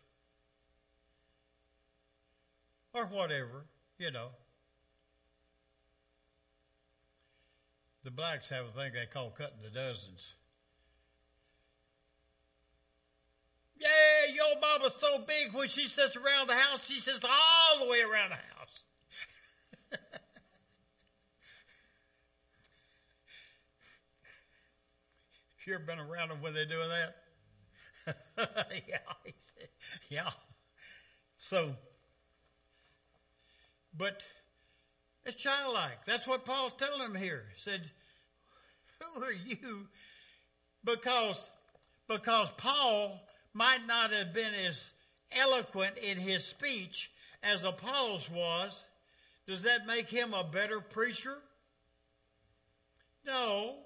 Or 2.92 3.06
whatever, 3.06 3.64
you 3.98 4.10
know. 4.10 4.28
The 8.08 8.14
blacks 8.14 8.48
have 8.48 8.64
a 8.64 8.70
thing 8.70 8.92
they 8.94 9.04
call 9.04 9.28
cutting 9.28 9.58
the 9.62 9.68
dozens. 9.68 10.34
Yeah, 13.76 14.32
your 14.32 14.58
mama's 14.62 14.94
so 14.94 15.26
big 15.26 15.52
when 15.52 15.68
she 15.68 15.86
sits 15.86 16.16
around 16.16 16.46
the 16.46 16.54
house, 16.54 16.88
she 16.88 17.00
sits 17.00 17.22
all 17.22 17.84
the 17.84 17.90
way 17.90 18.00
around 18.00 18.30
the 18.30 18.36
house. 18.36 18.82
you 25.66 25.74
ever 25.74 25.84
been 25.84 25.98
around 25.98 26.30
them 26.30 26.40
when 26.40 26.54
they're 26.54 26.64
doing 26.64 26.88
that? 26.88 27.14
yeah, 28.88 29.00
yeah. 30.08 30.30
So, 31.36 31.76
but 33.94 34.22
it's 35.26 35.36
childlike. 35.36 36.06
That's 36.06 36.26
what 36.26 36.46
Paul's 36.46 36.72
telling 36.72 37.00
them 37.00 37.14
here. 37.14 37.44
He 37.52 37.60
said, 37.60 37.90
Who 39.14 39.22
are 39.22 39.32
you? 39.32 39.86
Because, 40.84 41.50
because 42.08 42.50
Paul 42.56 43.20
might 43.52 43.86
not 43.86 44.12
have 44.12 44.32
been 44.32 44.54
as 44.66 44.92
eloquent 45.32 45.98
in 45.98 46.18
his 46.18 46.44
speech 46.44 47.10
as 47.42 47.64
Apollos 47.64 48.30
was. 48.30 48.84
Does 49.46 49.62
that 49.62 49.86
make 49.86 50.08
him 50.08 50.34
a 50.34 50.44
better 50.44 50.80
preacher? 50.80 51.34
No. 53.26 53.76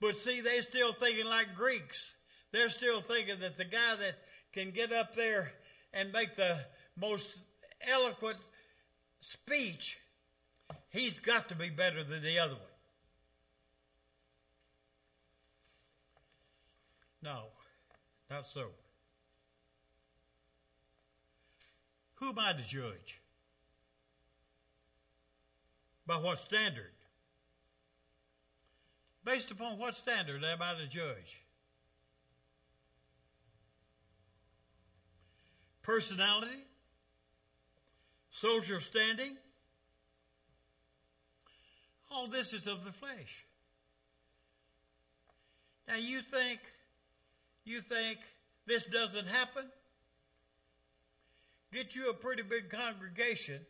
But 0.00 0.16
see, 0.16 0.40
they're 0.40 0.62
still 0.62 0.92
thinking 0.92 1.26
like 1.26 1.54
Greeks. 1.54 2.14
They're 2.52 2.70
still 2.70 3.00
thinking 3.00 3.40
that 3.40 3.56
the 3.56 3.64
guy 3.64 3.96
that 4.00 4.16
can 4.52 4.70
get 4.70 4.92
up 4.92 5.14
there 5.14 5.52
and 5.92 6.12
make 6.12 6.36
the 6.36 6.58
most 6.96 7.38
eloquent 7.80 8.38
speech, 9.20 9.98
he's 10.90 11.20
got 11.20 11.48
to 11.48 11.54
be 11.54 11.68
better 11.68 12.02
than 12.02 12.22
the 12.22 12.38
other 12.38 12.54
one. 12.54 12.69
No, 17.22 17.46
not 18.30 18.46
so. 18.46 18.68
Who 22.16 22.28
am 22.30 22.38
I 22.38 22.52
to 22.52 22.62
judge? 22.62 23.20
By 26.06 26.16
what 26.16 26.38
standard? 26.38 26.92
Based 29.24 29.50
upon 29.50 29.78
what 29.78 29.94
standard 29.94 30.42
am 30.42 30.58
I 30.62 30.74
to 30.74 30.86
judge? 30.86 31.42
Personality? 35.82 36.64
Social 38.30 38.80
standing? 38.80 39.36
All 42.10 42.26
this 42.26 42.52
is 42.52 42.66
of 42.66 42.84
the 42.84 42.92
flesh. 42.92 43.44
Now 45.86 45.96
you 45.96 46.20
think 46.20 46.60
you 47.70 47.80
think 47.80 48.18
this 48.66 48.84
doesn't 48.84 49.26
happen? 49.26 49.64
Get 51.72 51.94
you 51.94 52.10
a 52.10 52.14
pretty 52.14 52.42
big 52.42 52.68
congregation 52.68 53.60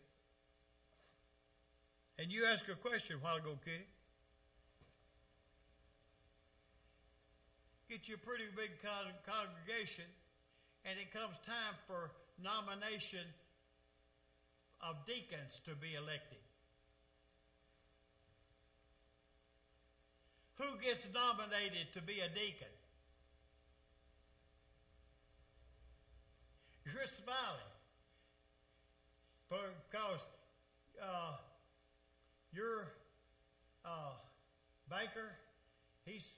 and 2.18 2.30
you 2.30 2.44
ask 2.44 2.68
a 2.68 2.74
question 2.74 3.16
a 3.16 3.24
while 3.24 3.36
ago, 3.36 3.58
Kitty. 3.64 3.86
get 7.90 8.06
you 8.06 8.14
a 8.14 8.18
pretty 8.18 8.44
big 8.54 8.70
con- 8.80 9.10
congregation, 9.26 10.04
and 10.84 10.94
it 10.96 11.10
comes 11.12 11.34
time 11.42 11.74
for 11.88 12.12
nomination 12.38 13.26
of 14.80 14.94
deacons 15.06 15.60
to 15.64 15.74
be 15.74 15.98
elected. 15.98 16.38
Who 20.54 20.78
gets 20.78 21.08
nominated 21.12 21.90
to 21.94 22.00
be 22.00 22.20
a 22.20 22.28
deacon? 22.28 22.70
You're 26.90 27.06
smiling 27.06 27.70
because 29.46 30.22
uh, 30.98 31.38
your 32.50 32.90
uh, 33.86 34.18
banker, 34.90 35.30
he's 36.02 36.34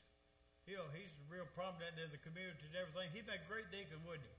you 0.68 0.76
know, 0.78 0.86
he's 0.94 1.10
real 1.26 1.48
prominent 1.58 1.98
in 1.98 2.12
the 2.14 2.20
community 2.22 2.62
and 2.70 2.76
everything. 2.78 3.10
He'd 3.16 3.26
make 3.26 3.42
a 3.42 3.50
great 3.50 3.66
deacon, 3.74 3.98
wouldn't 4.06 4.22
he? 4.22 4.38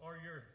Or 0.00 0.16
you're 0.22 0.46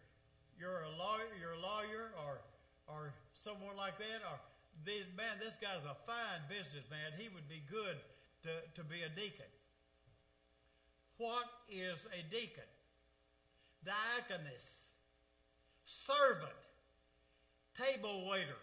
you're 0.55 0.87
a 0.87 0.93
lawyer, 0.97 1.29
you're 1.37 1.59
a 1.59 1.63
lawyer, 1.63 2.15
or 2.25 2.39
or 2.87 3.13
someone 3.35 3.75
like 3.75 3.99
that, 3.99 4.23
or 4.25 4.39
this 4.87 5.05
man, 5.13 5.37
this 5.43 5.59
guy's 5.59 5.85
a 5.85 5.97
fine 6.07 6.41
businessman. 6.49 7.13
He 7.19 7.29
would 7.29 7.45
be 7.51 7.61
good 7.69 7.99
to, 8.47 8.51
to 8.79 8.81
be 8.87 9.03
a 9.05 9.11
deacon. 9.13 9.49
What 11.17 11.45
is 11.69 12.07
a 12.09 12.25
deacon? 12.33 12.65
Diaconus, 13.85 14.89
servant, 15.83 16.51
table 17.75 18.27
waiter, 18.29 18.61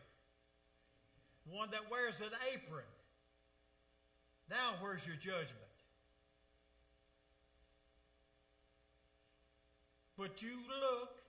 one 1.50 1.70
that 1.70 1.90
wears 1.90 2.20
an 2.20 2.30
apron 2.54 2.84
now, 4.50 4.76
where's 4.80 5.06
your 5.06 5.16
judgment? 5.16 5.54
But 10.16 10.42
you 10.42 10.56
look 10.80 11.20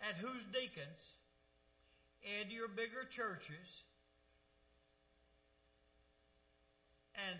at 0.00 0.14
who's 0.16 0.44
deacons 0.52 1.14
in 2.22 2.50
your 2.50 2.68
bigger 2.68 3.04
churches 3.10 3.84
and 7.28 7.38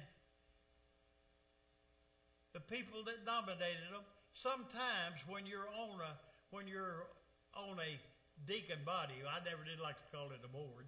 the 2.53 2.61
people 2.61 3.05
that 3.05 3.25
nominated 3.25 3.93
them 3.93 4.03
sometimes 4.33 5.19
when 5.27 5.47
you're 5.47 5.69
on 5.77 6.01
a 6.01 6.13
when 6.51 6.67
you're 6.67 7.07
on 7.55 7.79
a 7.79 7.99
deacon 8.47 8.79
body 8.85 9.15
i 9.27 9.43
never 9.45 9.65
did 9.65 9.81
like 9.81 9.97
to 9.97 10.17
call 10.17 10.31
it 10.31 10.41
a 10.45 10.49
board 10.49 10.87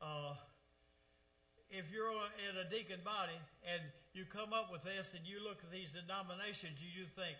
uh, 0.00 0.34
if 1.70 1.90
you're 1.92 2.12
in 2.12 2.54
a 2.58 2.68
deacon 2.70 3.00
body 3.04 3.36
and 3.64 3.82
you 4.14 4.24
come 4.24 4.52
up 4.52 4.70
with 4.70 4.84
this 4.84 5.12
and 5.16 5.26
you 5.26 5.42
look 5.42 5.58
at 5.64 5.70
these 5.72 5.92
denominations, 5.92 6.78
you 6.80 7.04
think, 7.16 7.36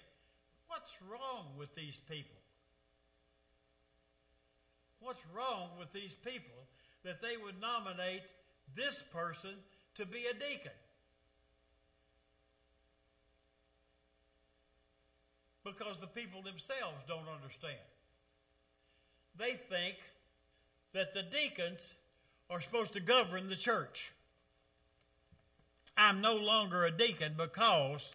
what's 0.69 0.97
wrong 1.09 1.47
with 1.59 1.75
these 1.75 1.99
people? 2.09 2.37
What's 5.01 5.23
wrong 5.35 5.71
with 5.79 5.93
these 5.93 6.13
people 6.25 6.59
that 7.05 7.23
they 7.23 7.37
would 7.37 7.61
nominate 7.61 8.23
this 8.75 9.03
person 9.13 9.55
to 9.95 10.07
be 10.07 10.27
a 10.27 10.35
deacon? 10.35 10.75
Because 15.67 15.99
the 15.99 16.07
people 16.07 16.43
themselves 16.43 17.03
don't 17.09 17.27
understand. 17.35 17.75
They 19.37 19.55
think 19.69 19.97
that 20.93 21.13
the 21.13 21.25
deacons 21.25 21.95
are 22.49 22.61
supposed 22.61 22.93
to 22.93 23.01
govern 23.01 23.49
the 23.49 23.57
church. 23.57 24.13
I'm 25.97 26.21
no 26.21 26.37
longer 26.37 26.85
a 26.85 26.93
deacon 26.93 27.33
because 27.37 28.13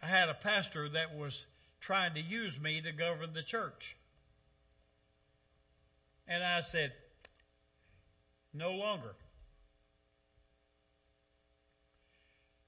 I 0.00 0.06
had 0.06 0.28
a 0.28 0.34
pastor 0.34 0.88
that 0.90 1.16
was 1.16 1.46
trying 1.80 2.14
to 2.14 2.20
use 2.20 2.60
me 2.60 2.80
to 2.80 2.92
govern 2.92 3.32
the 3.32 3.42
church. 3.42 3.96
And 6.28 6.44
I 6.44 6.60
said, 6.60 6.92
No 8.54 8.70
longer. 8.70 9.16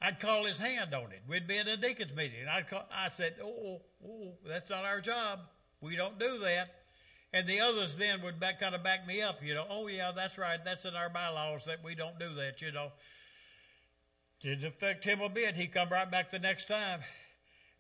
I'd 0.02 0.18
call 0.18 0.44
his 0.44 0.58
hand 0.58 0.92
on 0.94 1.12
it. 1.12 1.22
We'd 1.28 1.46
be 1.46 1.58
in 1.58 1.68
a 1.68 1.76
deacon's 1.76 2.14
meeting. 2.14 2.48
I'd 2.50 2.68
call, 2.68 2.84
I 2.92 3.08
said, 3.08 3.36
oh, 3.42 3.82
oh, 4.04 4.32
that's 4.44 4.68
not 4.68 4.84
our 4.84 5.00
job. 5.00 5.40
We 5.80 5.94
don't 5.94 6.18
do 6.18 6.38
that. 6.38 6.70
And 7.32 7.46
the 7.46 7.60
others 7.60 7.96
then 7.96 8.20
would 8.22 8.40
back, 8.40 8.60
kind 8.60 8.74
of 8.74 8.82
back 8.82 9.06
me 9.06 9.22
up, 9.22 9.36
you 9.42 9.54
know. 9.54 9.64
Oh, 9.70 9.86
yeah, 9.86 10.10
that's 10.14 10.36
right. 10.36 10.58
That's 10.64 10.84
in 10.84 10.94
our 10.94 11.08
bylaws 11.08 11.64
that 11.66 11.84
we 11.84 11.94
don't 11.94 12.18
do 12.18 12.34
that, 12.34 12.60
you 12.60 12.72
know. 12.72 12.88
Didn't 14.40 14.64
affect 14.64 15.04
him 15.04 15.20
a 15.20 15.28
bit. 15.28 15.54
He 15.54 15.68
come 15.68 15.88
right 15.88 16.10
back 16.10 16.32
the 16.32 16.40
next 16.40 16.66
time. 16.66 17.00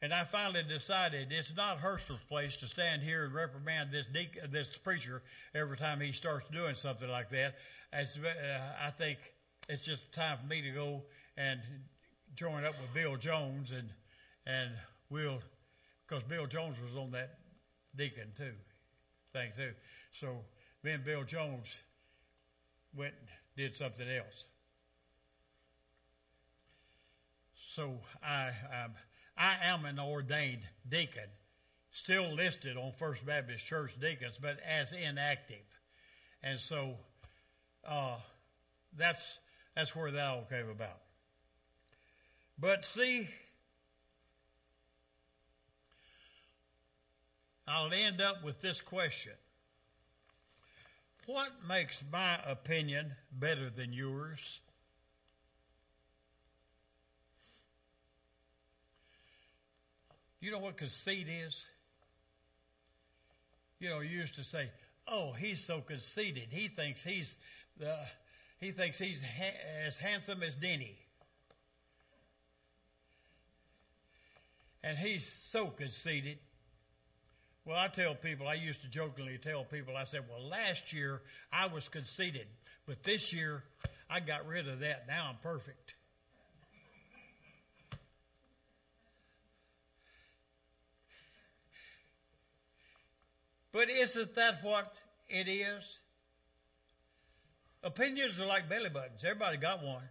And 0.00 0.14
I 0.14 0.24
finally 0.24 0.62
decided 0.62 1.32
it's 1.32 1.54
not 1.56 1.78
Herschel's 1.78 2.22
place 2.28 2.56
to 2.58 2.66
stand 2.66 3.02
here 3.02 3.24
and 3.24 3.34
reprimand 3.34 3.90
this 3.90 4.06
deacon, 4.06 4.50
this 4.50 4.68
preacher 4.68 5.22
every 5.54 5.76
time 5.76 6.00
he 6.00 6.12
starts 6.12 6.48
doing 6.50 6.74
something 6.74 7.08
like 7.08 7.30
that. 7.30 7.56
As, 7.92 8.16
uh, 8.16 8.58
I 8.80 8.90
think 8.90 9.18
it's 9.68 9.84
just 9.84 10.12
time 10.12 10.38
for 10.40 10.46
me 10.46 10.62
to 10.62 10.70
go 10.70 11.02
and 11.36 11.60
join 12.34 12.64
up 12.64 12.74
with 12.80 12.92
Bill 12.94 13.16
Jones 13.16 13.72
and 13.72 13.88
and 14.46 14.70
we'll 15.10 15.40
because 16.06 16.22
Bill 16.24 16.46
Jones 16.46 16.76
was 16.82 16.96
on 16.96 17.12
that 17.12 17.38
deacon 17.96 18.32
too 18.36 18.54
thing 19.32 19.50
too. 19.56 19.72
So 20.12 20.44
me 20.82 20.92
and 20.92 21.04
Bill 21.04 21.24
Jones 21.24 21.74
went 22.94 23.14
and 23.18 23.28
did 23.56 23.76
something 23.76 24.08
else. 24.08 24.44
So 27.54 27.98
I 28.22 28.48
um, 28.48 28.92
I 29.36 29.56
am 29.64 29.84
an 29.86 29.98
ordained 29.98 30.62
deacon, 30.88 31.28
still 31.90 32.34
listed 32.34 32.76
on 32.76 32.92
First 32.92 33.24
Baptist 33.24 33.64
Church 33.64 33.92
deacons, 33.98 34.38
but 34.40 34.58
as 34.60 34.92
inactive, 34.92 35.64
and 36.42 36.58
so 36.58 36.96
uh, 37.86 38.16
that's 38.96 39.38
that's 39.74 39.96
where 39.96 40.10
that 40.10 40.28
all 40.28 40.46
came 40.50 40.68
about. 40.68 41.00
But 42.62 42.84
see, 42.84 43.28
I'll 47.66 47.92
end 47.92 48.20
up 48.20 48.44
with 48.44 48.60
this 48.60 48.80
question 48.80 49.32
What 51.26 51.50
makes 51.66 52.04
my 52.12 52.38
opinion 52.46 53.16
better 53.32 53.68
than 53.68 53.92
yours? 53.92 54.60
You 60.40 60.52
know 60.52 60.60
what 60.60 60.76
conceit 60.76 61.26
is? 61.28 61.66
You 63.80 63.88
know, 63.88 63.98
you 63.98 64.18
used 64.18 64.36
to 64.36 64.44
say, 64.44 64.70
"Oh, 65.08 65.32
he's 65.32 65.64
so 65.64 65.80
conceited. 65.80 66.52
He 66.52 66.68
thinks 66.68 67.02
he's 67.02 67.36
the 67.76 67.98
he 68.60 68.70
thinks 68.70 69.00
he's 69.00 69.20
ha- 69.20 69.58
as 69.84 69.98
handsome 69.98 70.44
as 70.44 70.54
Denny." 70.54 71.01
And 74.84 74.98
he's 74.98 75.30
so 75.30 75.66
conceited. 75.66 76.38
Well, 77.64 77.78
I 77.78 77.86
tell 77.86 78.16
people, 78.16 78.48
I 78.48 78.54
used 78.54 78.82
to 78.82 78.88
jokingly 78.88 79.38
tell 79.38 79.64
people, 79.64 79.96
I 79.96 80.04
said, 80.04 80.24
well, 80.28 80.44
last 80.48 80.92
year 80.92 81.22
I 81.52 81.68
was 81.68 81.88
conceited, 81.88 82.46
but 82.86 83.04
this 83.04 83.32
year 83.32 83.62
I 84.10 84.18
got 84.18 84.46
rid 84.46 84.66
of 84.66 84.80
that. 84.80 85.06
Now 85.06 85.28
I'm 85.28 85.36
perfect. 85.40 85.94
But 93.72 93.88
isn't 93.88 94.34
that 94.34 94.62
what 94.62 94.94
it 95.28 95.48
is? 95.48 95.98
Opinions 97.82 98.38
are 98.38 98.46
like 98.46 98.68
belly 98.68 98.90
buttons. 98.90 99.24
Everybody 99.24 99.56
got 99.56 99.82
one. 99.82 100.02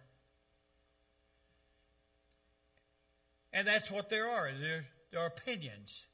And 3.52 3.66
that's 3.66 3.90
what 3.90 4.08
there 4.08 4.28
are. 4.28 4.50
There, 4.58 4.84
there 5.10 5.20
are 5.20 5.26
opinions. 5.26 6.06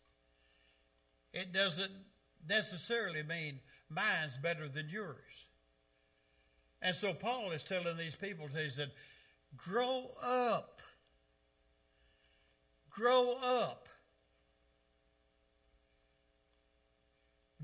It 1.32 1.52
doesn't 1.52 1.92
necessarily 2.48 3.22
mean 3.22 3.60
mine's 3.88 4.36
better 4.36 4.68
than 4.68 4.88
yours. 4.88 5.46
And 6.80 6.94
so 6.94 7.12
Paul 7.12 7.50
is 7.50 7.62
telling 7.62 7.96
these 7.96 8.16
people, 8.16 8.48
he 8.48 8.68
said, 8.68 8.90
grow 9.56 10.10
up. 10.22 10.80
Grow 12.90 13.36
up. 13.42 13.88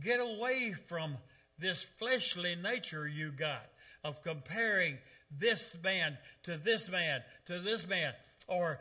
Get 0.01 0.21
away 0.21 0.73
from 0.73 1.17
this 1.59 1.85
fleshly 1.85 2.57
nature 2.57 3.07
you 3.07 3.31
got 3.31 3.67
of 4.03 4.23
comparing 4.23 4.99
this 5.31 5.77
man 5.83 6.19
to 6.43 6.57
this 6.57 6.89
man 6.89 7.23
to 7.47 7.59
this 7.59 7.87
man 7.89 8.13
or 8.47 8.81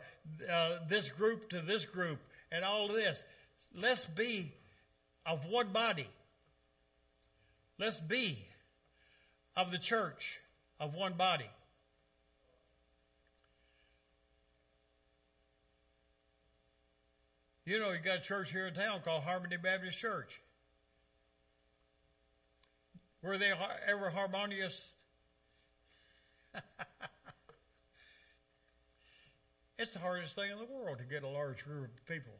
uh, 0.50 0.78
this 0.88 1.08
group 1.08 1.50
to 1.50 1.60
this 1.60 1.84
group 1.84 2.18
and 2.50 2.64
all 2.64 2.88
this. 2.88 3.22
Let's 3.74 4.04
be 4.04 4.52
of 5.26 5.46
one 5.46 5.68
body. 5.72 6.06
Let's 7.78 8.00
be 8.00 8.38
of 9.56 9.70
the 9.70 9.78
church 9.78 10.40
of 10.78 10.94
one 10.94 11.14
body. 11.14 11.48
You 17.66 17.78
know, 17.78 17.92
you 17.92 17.98
got 17.98 18.18
a 18.18 18.22
church 18.22 18.52
here 18.52 18.66
in 18.66 18.74
town 18.74 19.00
called 19.02 19.22
Harmony 19.22 19.56
Baptist 19.56 19.98
Church. 19.98 20.40
Were 23.22 23.38
they 23.38 23.52
ever 23.88 24.10
harmonious? 24.10 24.92
it's 29.78 29.92
the 29.92 29.98
hardest 29.98 30.34
thing 30.36 30.50
in 30.50 30.58
the 30.58 30.64
world 30.64 30.98
to 30.98 31.04
get 31.04 31.22
a 31.22 31.28
large 31.28 31.64
group 31.64 31.94
of 31.94 32.06
people 32.06 32.34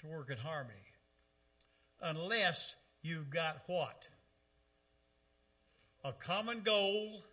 to 0.00 0.06
work 0.06 0.30
in 0.30 0.36
harmony. 0.36 0.74
Unless 2.02 2.76
you've 3.02 3.30
got 3.30 3.62
what? 3.66 4.08
A 6.04 6.12
common 6.12 6.60
goal 6.60 7.24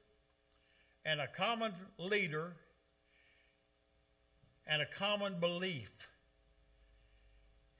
and 1.05 1.19
a 1.19 1.27
common 1.27 1.73
leader 1.97 2.53
and 4.65 4.81
a 4.81 4.85
common 4.85 5.39
belief. 5.39 6.09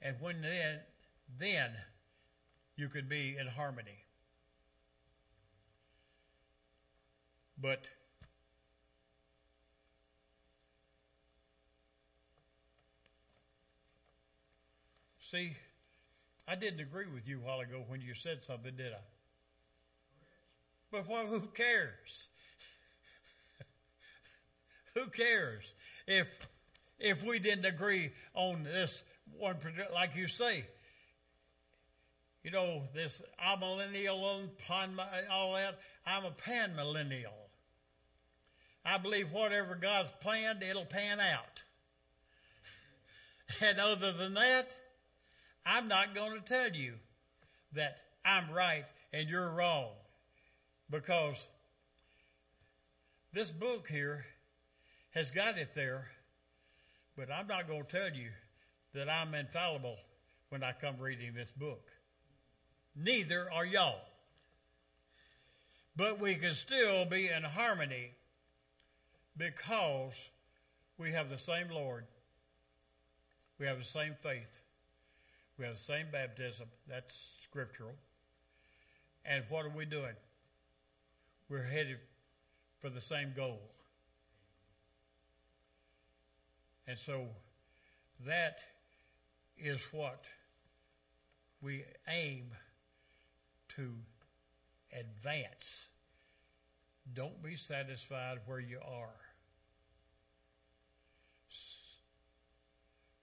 And 0.02 0.16
when 0.20 0.42
then, 0.42 0.80
then 1.38 1.70
you 2.76 2.88
could 2.88 3.08
be 3.08 3.36
in 3.38 3.46
harmony. 3.46 4.04
But 7.60 7.88
see, 15.24 15.56
I 16.46 16.54
didn't 16.54 16.80
agree 16.80 17.06
with 17.12 17.26
you 17.26 17.38
a 17.38 17.40
while 17.40 17.60
ago 17.60 17.82
when 17.88 18.00
you 18.00 18.14
said 18.14 18.44
something, 18.44 18.76
did 18.76 18.92
I? 18.92 19.02
But 20.92 21.08
well, 21.08 21.26
who 21.26 21.40
cares? 21.40 22.28
who 24.94 25.06
cares 25.06 25.74
if 26.06 26.28
if 26.98 27.24
we 27.24 27.38
didn't 27.38 27.64
agree 27.64 28.12
on 28.34 28.62
this 28.62 29.02
one, 29.38 29.56
project 29.56 29.92
like 29.92 30.14
you 30.14 30.28
say? 30.28 30.64
You 32.42 32.50
know, 32.50 32.82
this 32.92 33.22
amillennial 33.42 34.40
and 34.68 35.00
all 35.30 35.54
that. 35.54 35.78
I'm 36.06 36.24
a 36.26 36.30
pan 36.30 36.76
millennial. 36.76 37.32
I 38.84 38.98
believe 38.98 39.32
whatever 39.32 39.74
God's 39.74 40.10
planned, 40.20 40.62
it'll 40.62 40.84
pan 40.84 41.18
out. 41.20 41.62
and 43.62 43.80
other 43.80 44.12
than 44.12 44.34
that, 44.34 44.76
I'm 45.66 45.88
not 45.88 46.14
going 46.14 46.32
to 46.32 46.40
tell 46.40 46.70
you 46.70 46.94
that 47.72 47.98
I'm 48.24 48.50
right 48.50 48.84
and 49.12 49.28
you're 49.28 49.50
wrong 49.50 49.90
because 50.90 51.46
this 53.32 53.50
book 53.50 53.88
here 53.88 54.24
has 55.12 55.30
got 55.30 55.58
it 55.58 55.74
there, 55.74 56.08
but 57.16 57.30
I'm 57.30 57.46
not 57.46 57.68
going 57.68 57.84
to 57.84 57.88
tell 57.88 58.16
you 58.16 58.30
that 58.94 59.08
I'm 59.08 59.34
infallible 59.34 59.96
when 60.50 60.62
I 60.62 60.72
come 60.72 60.96
reading 61.00 61.34
this 61.34 61.50
book. 61.50 61.82
Neither 62.96 63.50
are 63.52 63.66
y'all. 63.66 64.00
But 65.96 66.20
we 66.20 66.34
can 66.34 66.54
still 66.54 67.04
be 67.04 67.28
in 67.28 67.44
harmony 67.44 68.12
because 69.36 70.30
we 70.98 71.12
have 71.12 71.30
the 71.30 71.38
same 71.38 71.68
Lord, 71.70 72.04
we 73.58 73.66
have 73.66 73.78
the 73.78 73.84
same 73.84 74.14
faith, 74.20 74.60
we 75.58 75.64
have 75.64 75.74
the 75.74 75.80
same 75.80 76.06
baptism. 76.10 76.68
That's 76.88 77.38
scriptural. 77.40 77.94
And 79.24 79.44
what 79.48 79.64
are 79.64 79.70
we 79.70 79.84
doing? 79.84 80.14
We're 81.48 81.62
headed 81.62 81.98
for 82.78 82.90
the 82.90 83.00
same 83.00 83.32
goal. 83.36 83.60
And 86.86 86.98
so 86.98 87.26
that 88.26 88.58
is 89.56 89.80
what 89.92 90.24
we 91.62 91.84
aim 92.08 92.50
to 93.76 93.92
advance. 94.98 95.86
Don't 97.12 97.42
be 97.42 97.56
satisfied 97.56 98.38
where 98.46 98.60
you 98.60 98.80
are. 98.80 99.16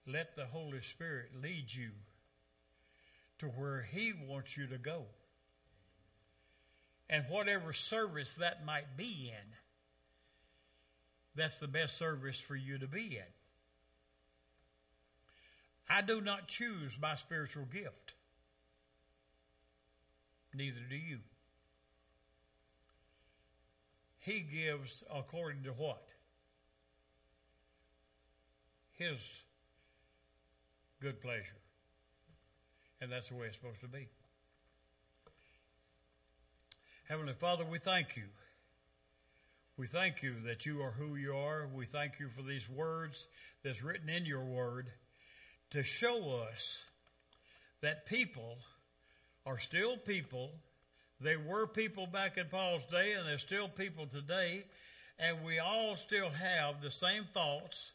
Let 0.06 0.34
the 0.34 0.46
Holy 0.46 0.80
Spirit 0.80 1.30
lead 1.40 1.72
you 1.72 1.90
to 3.42 3.48
where 3.48 3.82
He 3.82 4.12
wants 4.28 4.56
you 4.56 4.68
to 4.68 4.78
go. 4.78 5.02
And 7.10 7.24
whatever 7.28 7.72
service 7.72 8.36
that 8.36 8.64
might 8.64 8.96
be 8.96 9.32
in, 9.32 9.48
that's 11.34 11.58
the 11.58 11.66
best 11.66 11.98
service 11.98 12.38
for 12.38 12.54
you 12.54 12.78
to 12.78 12.86
be 12.86 13.16
in. 13.16 13.32
I 15.90 16.02
do 16.02 16.20
not 16.20 16.46
choose 16.46 16.96
my 17.02 17.16
spiritual 17.16 17.64
gift. 17.64 18.14
Neither 20.54 20.80
do 20.88 20.96
you. 20.96 21.18
He 24.20 24.40
gives 24.40 25.02
according 25.12 25.64
to 25.64 25.70
what? 25.70 26.06
His 28.92 29.42
good 31.00 31.20
pleasure. 31.20 31.56
And 33.02 33.10
that's 33.10 33.30
the 33.30 33.34
way 33.34 33.46
it's 33.48 33.56
supposed 33.56 33.80
to 33.80 33.88
be. 33.88 34.06
Heavenly 37.08 37.32
Father, 37.32 37.64
we 37.68 37.78
thank 37.78 38.16
you. 38.16 38.22
We 39.76 39.88
thank 39.88 40.22
you 40.22 40.34
that 40.46 40.66
you 40.66 40.80
are 40.82 40.92
who 40.92 41.16
you 41.16 41.34
are. 41.34 41.68
We 41.74 41.84
thank 41.84 42.20
you 42.20 42.28
for 42.28 42.42
these 42.42 42.70
words 42.70 43.26
that's 43.64 43.82
written 43.82 44.08
in 44.08 44.24
your 44.24 44.44
word 44.44 44.92
to 45.70 45.82
show 45.82 46.44
us 46.48 46.84
that 47.80 48.06
people 48.06 48.58
are 49.44 49.58
still 49.58 49.96
people. 49.96 50.52
They 51.20 51.36
were 51.36 51.66
people 51.66 52.06
back 52.06 52.38
in 52.38 52.46
Paul's 52.46 52.84
day, 52.84 53.14
and 53.14 53.26
they're 53.26 53.38
still 53.38 53.66
people 53.66 54.06
today. 54.06 54.62
And 55.18 55.44
we 55.44 55.58
all 55.58 55.96
still 55.96 56.30
have 56.30 56.80
the 56.80 56.92
same 56.92 57.24
thoughts. 57.34 57.94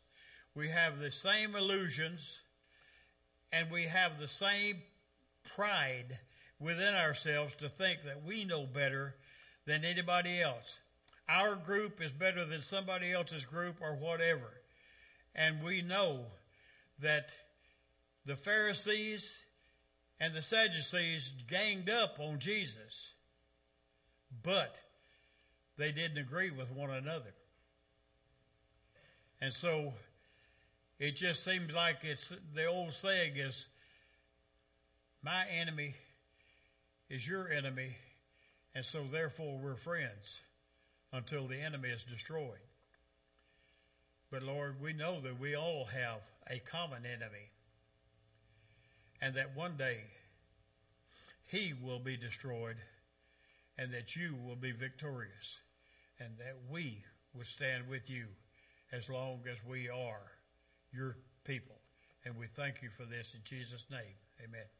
We 0.54 0.68
have 0.68 1.00
the 1.00 1.12
same 1.12 1.56
illusions. 1.56 2.42
And 3.54 3.72
we 3.72 3.84
have 3.84 4.20
the 4.20 4.28
same 4.28 4.82
pride 5.58 6.20
within 6.60 6.94
ourselves 6.94 7.56
to 7.56 7.68
think 7.68 8.04
that 8.06 8.24
we 8.24 8.46
know 8.46 8.66
better 8.66 9.16
than 9.66 9.84
anybody 9.84 10.40
else. 10.42 10.80
Our 11.28 11.56
group 11.56 12.00
is 12.02 12.12
better 12.12 12.46
than 12.46 12.62
somebody 12.62 13.12
else's 13.12 13.44
group 13.44 13.78
or 13.82 13.96
whatever. 13.96 14.62
And 15.36 15.64
we 15.64 15.82
know 15.82 16.26
that 17.00 17.32
the 18.26 18.36
Pharisees 18.36 19.42
and 20.20 20.34
the 20.34 20.42
Sadducees 20.42 21.34
ganged 21.48 21.90
up 21.90 22.18
on 22.20 22.40
Jesus, 22.40 23.14
but 24.44 24.80
they 25.78 25.92
didn't 25.92 26.18
agree 26.18 26.52
with 26.52 26.72
one 26.72 26.92
another. 26.92 27.34
And 29.42 29.52
so 29.52 29.94
it 31.00 31.16
just 31.16 31.44
seems 31.44 31.74
like 31.74 31.98
it's 32.04 32.32
the 32.54 32.66
old 32.66 32.94
saying 32.94 33.38
is 33.38 33.68
my 35.24 35.46
enemy 35.60 35.96
is 37.10 37.28
your 37.28 37.50
enemy, 37.50 37.96
and 38.76 38.86
so 38.86 39.04
therefore 39.12 39.58
we're 39.58 39.76
friends 39.76 40.42
until 41.12 41.48
the 41.48 41.60
enemy 41.60 41.90
is 41.90 42.04
destroyed. 42.04 42.60
But 44.30 44.44
Lord, 44.44 44.82
we 44.82 44.94
know 44.94 45.22
that 45.22 45.40
we 45.40 45.56
all 45.56 45.86
have 45.86 46.22
a 46.50 46.60
common 46.60 47.04
enemy, 47.06 47.52
and 49.22 49.36
that 49.36 49.56
one 49.56 49.78
day 49.78 50.02
he 51.46 51.74
will 51.82 52.00
be 52.00 52.18
destroyed, 52.18 52.78
and 53.78 53.94
that 53.94 54.16
you 54.16 54.36
will 54.46 54.56
be 54.56 54.72
victorious, 54.72 55.62
and 56.20 56.38
that 56.40 56.58
we 56.70 57.04
will 57.34 57.46
stand 57.46 57.88
with 57.90 58.10
you 58.10 58.26
as 58.92 59.10
long 59.10 59.42
as 59.50 59.58
we 59.66 59.90
are 59.90 60.32
your 60.92 61.18
people. 61.46 61.76
And 62.26 62.36
we 62.38 62.48
thank 62.48 62.82
you 62.82 62.90
for 62.90 63.04
this 63.04 63.34
in 63.34 63.42
Jesus' 63.44 63.86
name. 63.90 64.16
Amen. 64.44 64.77